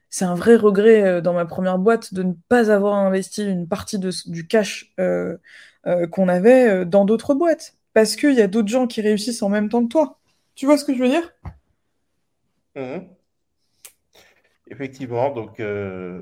c'est 0.08 0.24
un 0.24 0.36
vrai 0.36 0.54
regret 0.54 1.20
dans 1.20 1.32
ma 1.32 1.46
première 1.46 1.78
boîte 1.78 2.14
de 2.14 2.22
ne 2.22 2.34
pas 2.48 2.70
avoir 2.70 2.94
investi 2.94 3.44
une 3.44 3.66
partie 3.66 3.98
du 3.98 4.46
cash 4.46 4.94
qu'on 6.12 6.28
avait 6.28 6.84
dans 6.86 7.04
d'autres 7.04 7.34
boîtes 7.34 7.76
parce 7.96 8.14
qu'il 8.14 8.34
y 8.34 8.42
a 8.42 8.46
d'autres 8.46 8.68
gens 8.68 8.86
qui 8.86 9.00
réussissent 9.00 9.42
en 9.42 9.48
même 9.48 9.70
temps 9.70 9.82
que 9.82 9.88
toi. 9.88 10.18
Tu 10.54 10.66
vois 10.66 10.76
ce 10.76 10.84
que 10.84 10.92
je 10.94 10.98
veux 11.02 11.08
dire? 11.08 11.32
Mhm. 12.74 13.06
Effectivement, 14.70 15.30
donc 15.30 15.60
euh, 15.60 16.20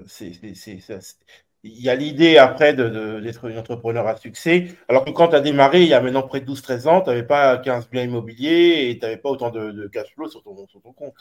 il 1.65 1.83
y 1.83 1.89
a 1.89 1.97
l'idée 1.97 2.39
après 2.39 2.75
d'être 2.75 3.51
un 3.51 3.59
entrepreneur 3.59 4.07
à 4.07 4.15
succès. 4.17 4.69
Alors 4.89 5.05
que 5.05 5.11
quand 5.11 5.27
tu 5.27 5.35
as 5.35 5.41
démarré, 5.41 5.83
il 5.83 5.89
y 5.89 5.95
a 5.95 6.01
maintenant 6.01 6.23
près 6.23 6.41
de 6.41 6.47
12-13 6.47 6.87
ans, 6.87 7.01
tu 7.01 7.09
n'avais 7.09 7.25
pas 7.25 7.59
15 7.59 7.91
biens 7.91 8.05
immobiliers 8.05 8.91
et 8.91 8.99
tu 9.01 9.05
n'avais 9.05 9.17
pas 9.17 9.31
autant 9.31 9.51
de, 9.51 9.91
cash 9.93 10.15
flow 10.15 10.29
sur 10.29 10.45
ton, 10.45 10.55
compte. 10.93 11.15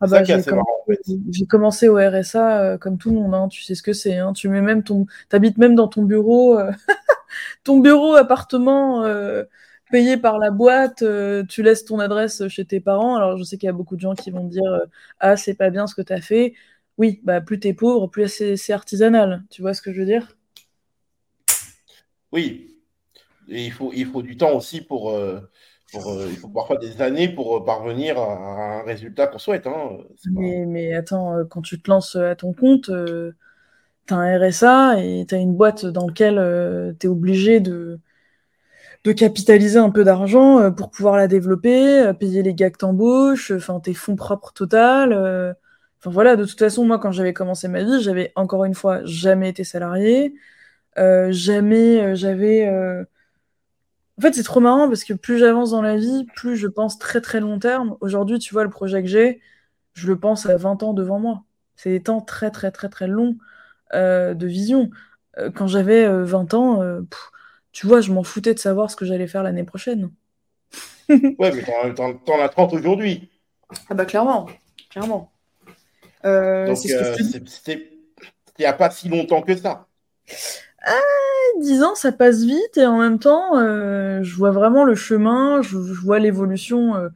Ah 0.00 0.08
bah, 0.08 0.24
j'ai 0.24 1.46
commencé, 1.46 1.86
au 1.86 1.94
RSA 1.94 2.62
euh, 2.62 2.78
comme 2.78 2.98
tout 2.98 3.10
le 3.10 3.14
monde, 3.14 3.32
hein. 3.32 3.46
tu 3.46 3.62
sais 3.62 3.76
ce 3.76 3.82
que 3.84 3.92
c'est. 3.92 4.16
Hein. 4.16 4.32
tu 4.32 4.48
mets 4.48 4.60
même 4.60 4.82
ton, 4.82 5.06
habites 5.30 5.56
même 5.56 5.76
dans 5.76 5.86
ton 5.86 6.02
bureau, 6.02 6.58
euh, 6.58 6.72
ton 7.62 7.78
bureau 7.78 8.16
appartement 8.16 9.04
payé 9.90 10.16
par 10.16 10.38
la 10.38 10.50
boîte, 10.50 11.02
euh, 11.02 11.44
tu 11.44 11.62
laisses 11.62 11.84
ton 11.84 11.98
adresse 11.98 12.46
chez 12.48 12.64
tes 12.64 12.80
parents. 12.80 13.16
Alors 13.16 13.36
je 13.36 13.44
sais 13.44 13.56
qu'il 13.58 13.66
y 13.66 13.70
a 13.70 13.74
beaucoup 13.74 13.96
de 13.96 14.00
gens 14.00 14.14
qui 14.14 14.30
vont 14.30 14.44
dire 14.44 14.64
euh, 14.64 14.86
Ah, 15.18 15.36
c'est 15.36 15.54
pas 15.54 15.70
bien 15.70 15.86
ce 15.86 15.94
que 15.94 16.02
tu 16.02 16.12
as 16.12 16.20
fait. 16.20 16.54
Oui, 16.98 17.20
bah, 17.24 17.40
plus 17.40 17.60
tu 17.60 17.68
es 17.68 17.74
pauvre, 17.74 18.08
plus 18.08 18.28
c'est 18.56 18.72
artisanal. 18.72 19.44
Tu 19.50 19.62
vois 19.62 19.74
ce 19.74 19.82
que 19.82 19.92
je 19.92 20.00
veux 20.00 20.06
dire? 20.06 20.36
Oui. 22.32 22.76
Et 23.48 23.64
il 23.66 23.72
faut, 23.72 23.90
il 23.94 24.06
faut 24.06 24.22
du 24.22 24.36
temps 24.36 24.52
aussi 24.52 24.80
pour. 24.80 25.10
Euh, 25.10 25.40
il 25.92 26.36
faut 26.36 26.48
parfois 26.48 26.76
des 26.76 27.02
années 27.02 27.28
pour 27.28 27.64
parvenir 27.64 28.16
à 28.16 28.80
un 28.80 28.82
résultat 28.84 29.26
qu'on 29.26 29.38
souhaite. 29.38 29.66
Hein. 29.66 29.98
Mais, 30.30 30.64
mais, 30.64 30.94
attends, 30.94 31.44
quand 31.50 31.62
tu 31.62 31.82
te 31.82 31.90
lances 31.90 32.14
à 32.14 32.36
ton 32.36 32.52
compte, 32.52 32.92
tu 34.06 34.14
as 34.14 34.16
un 34.16 34.38
RSA 34.38 35.02
et 35.02 35.26
tu 35.28 35.34
as 35.34 35.38
une 35.38 35.56
boîte 35.56 35.86
dans 35.86 36.06
laquelle 36.06 36.94
tu 37.00 37.08
es 37.08 37.10
obligé 37.10 37.58
de, 37.58 37.98
de 39.04 39.12
capitaliser 39.12 39.78
un 39.78 39.90
peu 39.90 40.04
d'argent 40.04 40.60
euh, 40.60 40.70
pour 40.70 40.90
pouvoir 40.90 41.16
la 41.16 41.28
développer, 41.28 42.00
euh, 42.00 42.12
payer 42.12 42.42
les 42.42 42.54
gars 42.54 42.70
que 42.70 42.78
t'embauches, 42.78 43.50
enfin 43.52 43.80
tes 43.80 43.94
fonds 43.94 44.16
propres 44.16 44.52
total. 44.52 45.12
Euh, 45.12 45.52
enfin 46.00 46.10
voilà, 46.10 46.36
de 46.36 46.44
toute 46.44 46.58
façon, 46.58 46.84
moi 46.84 46.98
quand 46.98 47.12
j'avais 47.12 47.32
commencé 47.32 47.68
ma 47.68 47.82
vie, 47.82 48.02
j'avais 48.02 48.32
encore 48.36 48.64
une 48.64 48.74
fois 48.74 49.00
jamais 49.04 49.48
été 49.50 49.64
salarié, 49.64 50.34
jamais 50.96 52.14
j'avais. 52.16 52.68
En 54.18 54.22
fait, 54.22 54.34
c'est 54.34 54.42
trop 54.42 54.60
marrant 54.60 54.86
parce 54.88 55.04
que 55.04 55.14
plus 55.14 55.38
j'avance 55.38 55.70
dans 55.70 55.82
la 55.82 55.96
vie, 55.96 56.26
plus 56.36 56.56
je 56.56 56.66
pense 56.66 56.98
très 56.98 57.20
très 57.22 57.40
long 57.40 57.58
terme. 57.58 57.96
Aujourd'hui, 58.00 58.38
tu 58.38 58.52
vois, 58.52 58.64
le 58.64 58.70
projet 58.70 59.02
que 59.02 59.08
j'ai, 59.08 59.40
je 59.94 60.06
le 60.08 60.18
pense 60.18 60.46
à 60.46 60.56
20 60.56 60.82
ans 60.82 60.92
devant 60.92 61.18
moi. 61.18 61.44
C'est 61.76 61.90
des 61.90 62.02
temps 62.02 62.20
très 62.20 62.50
très 62.50 62.70
très 62.70 62.88
très 62.90 63.08
longs 63.08 63.36
de 63.94 64.46
vision. 64.46 64.90
quand 65.54 65.66
j'avais 65.66 66.06
20 66.24 66.54
ans, 66.54 66.82
tu 67.72 67.86
vois, 67.86 68.00
je 68.00 68.12
m'en 68.12 68.22
foutais 68.22 68.54
de 68.54 68.58
savoir 68.58 68.90
ce 68.90 68.96
que 68.96 69.04
j'allais 69.04 69.28
faire 69.28 69.42
l'année 69.42 69.64
prochaine. 69.64 70.10
ouais, 71.08 71.34
mais 71.38 71.94
t'en 71.94 72.40
as 72.40 72.48
30 72.48 72.72
aujourd'hui. 72.74 73.30
Ah 73.88 73.94
bah 73.94 74.04
clairement, 74.04 74.48
clairement. 74.90 75.32
Donc, 76.24 76.76
c'était 76.76 77.90
il 78.60 78.64
n'y 78.64 78.66
a 78.66 78.74
pas 78.74 78.90
si 78.90 79.08
longtemps 79.08 79.40
que 79.40 79.56
ça. 79.56 79.86
Ah, 80.84 80.92
10 81.60 81.82
ans, 81.82 81.94
ça 81.94 82.12
passe 82.12 82.42
vite 82.42 82.76
et 82.76 82.84
en 82.84 82.98
même 82.98 83.18
temps, 83.18 83.58
euh, 83.58 84.22
je 84.22 84.36
vois 84.36 84.50
vraiment 84.50 84.84
le 84.84 84.94
chemin, 84.94 85.62
je, 85.62 85.76
vois 85.76 86.18
l'évolution 86.18 86.94
euh, 86.94 87.08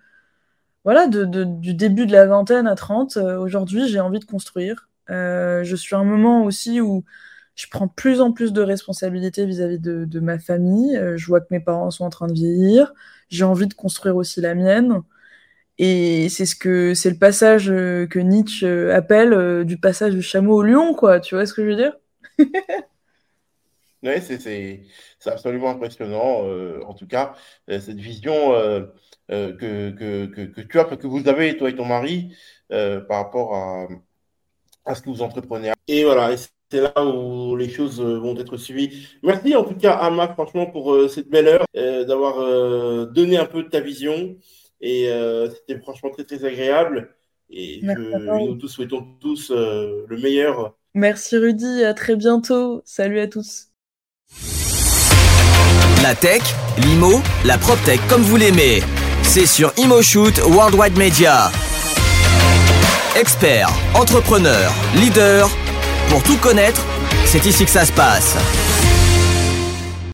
voilà, 0.84 1.06
du 1.06 1.74
début 1.74 2.06
de 2.06 2.12
la 2.12 2.26
vingtaine 2.26 2.66
à 2.66 2.74
30. 2.74 3.18
Euh, 3.18 3.38
aujourd'hui, 3.38 3.88
j'ai 3.88 4.00
envie 4.00 4.20
de 4.20 4.24
construire. 4.24 4.88
je 5.08 5.74
suis 5.76 5.94
à 5.94 5.98
un 5.98 6.04
moment 6.04 6.44
aussi 6.44 6.80
où 6.80 7.04
je 7.54 7.66
prends 7.70 7.88
plus 7.88 8.20
en 8.20 8.32
plus 8.32 8.52
de 8.52 8.62
responsabilités 8.62 9.46
vis-à-vis 9.46 9.78
de, 9.78 10.20
ma 10.20 10.38
famille. 10.38 11.00
je 11.16 11.26
vois 11.26 11.40
que 11.40 11.46
mes 11.50 11.60
parents 11.60 11.90
sont 11.90 12.04
en 12.04 12.10
train 12.10 12.26
de 12.26 12.32
vieillir. 12.32 12.92
J'ai 13.28 13.44
envie 13.44 13.66
de 13.66 13.74
construire 13.74 14.16
aussi 14.16 14.40
la 14.40 14.54
mienne. 14.54 15.02
Et 15.78 16.28
c'est 16.28 16.46
ce 16.46 16.54
que 16.54 16.94
c'est 16.94 17.10
le 17.10 17.18
passage 17.18 17.68
euh, 17.70 18.06
que 18.06 18.20
Nietzsche 18.20 18.64
euh, 18.64 18.94
appelle 18.94 19.32
euh, 19.32 19.64
du 19.64 19.76
passage 19.76 20.14
du 20.14 20.22
chameau 20.22 20.56
au 20.56 20.62
lion, 20.62 20.94
quoi. 20.94 21.18
Tu 21.20 21.34
vois 21.34 21.46
ce 21.46 21.54
que 21.54 21.62
je 21.62 21.68
veux 21.68 21.76
dire? 21.76 21.96
Oui, 24.06 24.20
c'est 24.20 24.84
absolument 25.24 25.70
impressionnant. 25.70 26.42
en 26.86 26.92
tout 26.92 27.06
cas, 27.06 27.34
cette 27.68 27.96
vision 27.96 28.50
que, 29.30 29.56
que, 29.56 30.26
que, 30.26 30.60
tu 30.60 30.78
as, 30.78 30.84
que 30.84 31.06
vous 31.06 31.26
avez, 31.26 31.56
toi 31.56 31.70
et 31.70 31.74
ton 31.74 31.86
mari, 31.86 32.36
par 32.68 33.16
rapport 33.16 33.54
à, 33.54 33.88
à 34.84 34.94
ce 34.94 35.00
que 35.00 35.08
vous 35.08 35.22
entreprenez. 35.22 35.72
Et 35.88 36.04
voilà, 36.04 36.36
c'est 36.74 36.80
là 36.80 37.06
où 37.06 37.54
les 37.56 37.68
choses 37.68 38.00
vont 38.00 38.36
être 38.36 38.56
suivies. 38.56 39.06
Merci 39.22 39.54
en 39.54 39.62
tout 39.62 39.76
cas, 39.76 39.92
Ama, 39.92 40.28
franchement, 40.28 40.66
pour 40.66 41.08
cette 41.08 41.28
belle 41.28 41.46
heure, 41.46 41.64
d'avoir 41.74 42.36
donné 43.12 43.36
un 43.36 43.46
peu 43.46 43.62
de 43.62 43.68
ta 43.68 43.80
vision. 43.80 44.36
Et 44.84 45.08
euh, 45.08 45.48
c'était 45.50 45.80
franchement 45.80 46.10
très, 46.10 46.24
très 46.24 46.44
agréable. 46.44 47.08
Et 47.50 47.80
nous 47.82 48.56
tous 48.56 48.68
souhaitons 48.68 49.06
tous 49.18 49.50
euh, 49.50 50.04
le 50.08 50.18
meilleur. 50.18 50.74
Merci 50.94 51.38
Rudy, 51.38 51.84
à 51.84 51.94
très 51.94 52.16
bientôt. 52.16 52.82
Salut 52.84 53.18
à 53.20 53.26
tous. 53.26 53.68
La 56.02 56.14
tech, 56.14 56.42
l'IMO, 56.78 57.20
la 57.46 57.56
PropTech 57.56 58.00
comme 58.08 58.22
vous 58.22 58.36
l'aimez. 58.36 58.80
C'est 59.22 59.46
sur 59.46 59.72
ImoShoot 59.78 60.38
Worldwide 60.48 60.98
Media. 60.98 61.50
Expert, 63.16 63.68
entrepreneur, 63.94 64.70
leader, 64.96 65.48
pour 66.08 66.22
tout 66.22 66.36
connaître, 66.38 66.84
c'est 67.26 67.44
ici 67.46 67.64
que 67.64 67.70
ça 67.70 67.84
se 67.84 67.92
passe. 67.92 68.36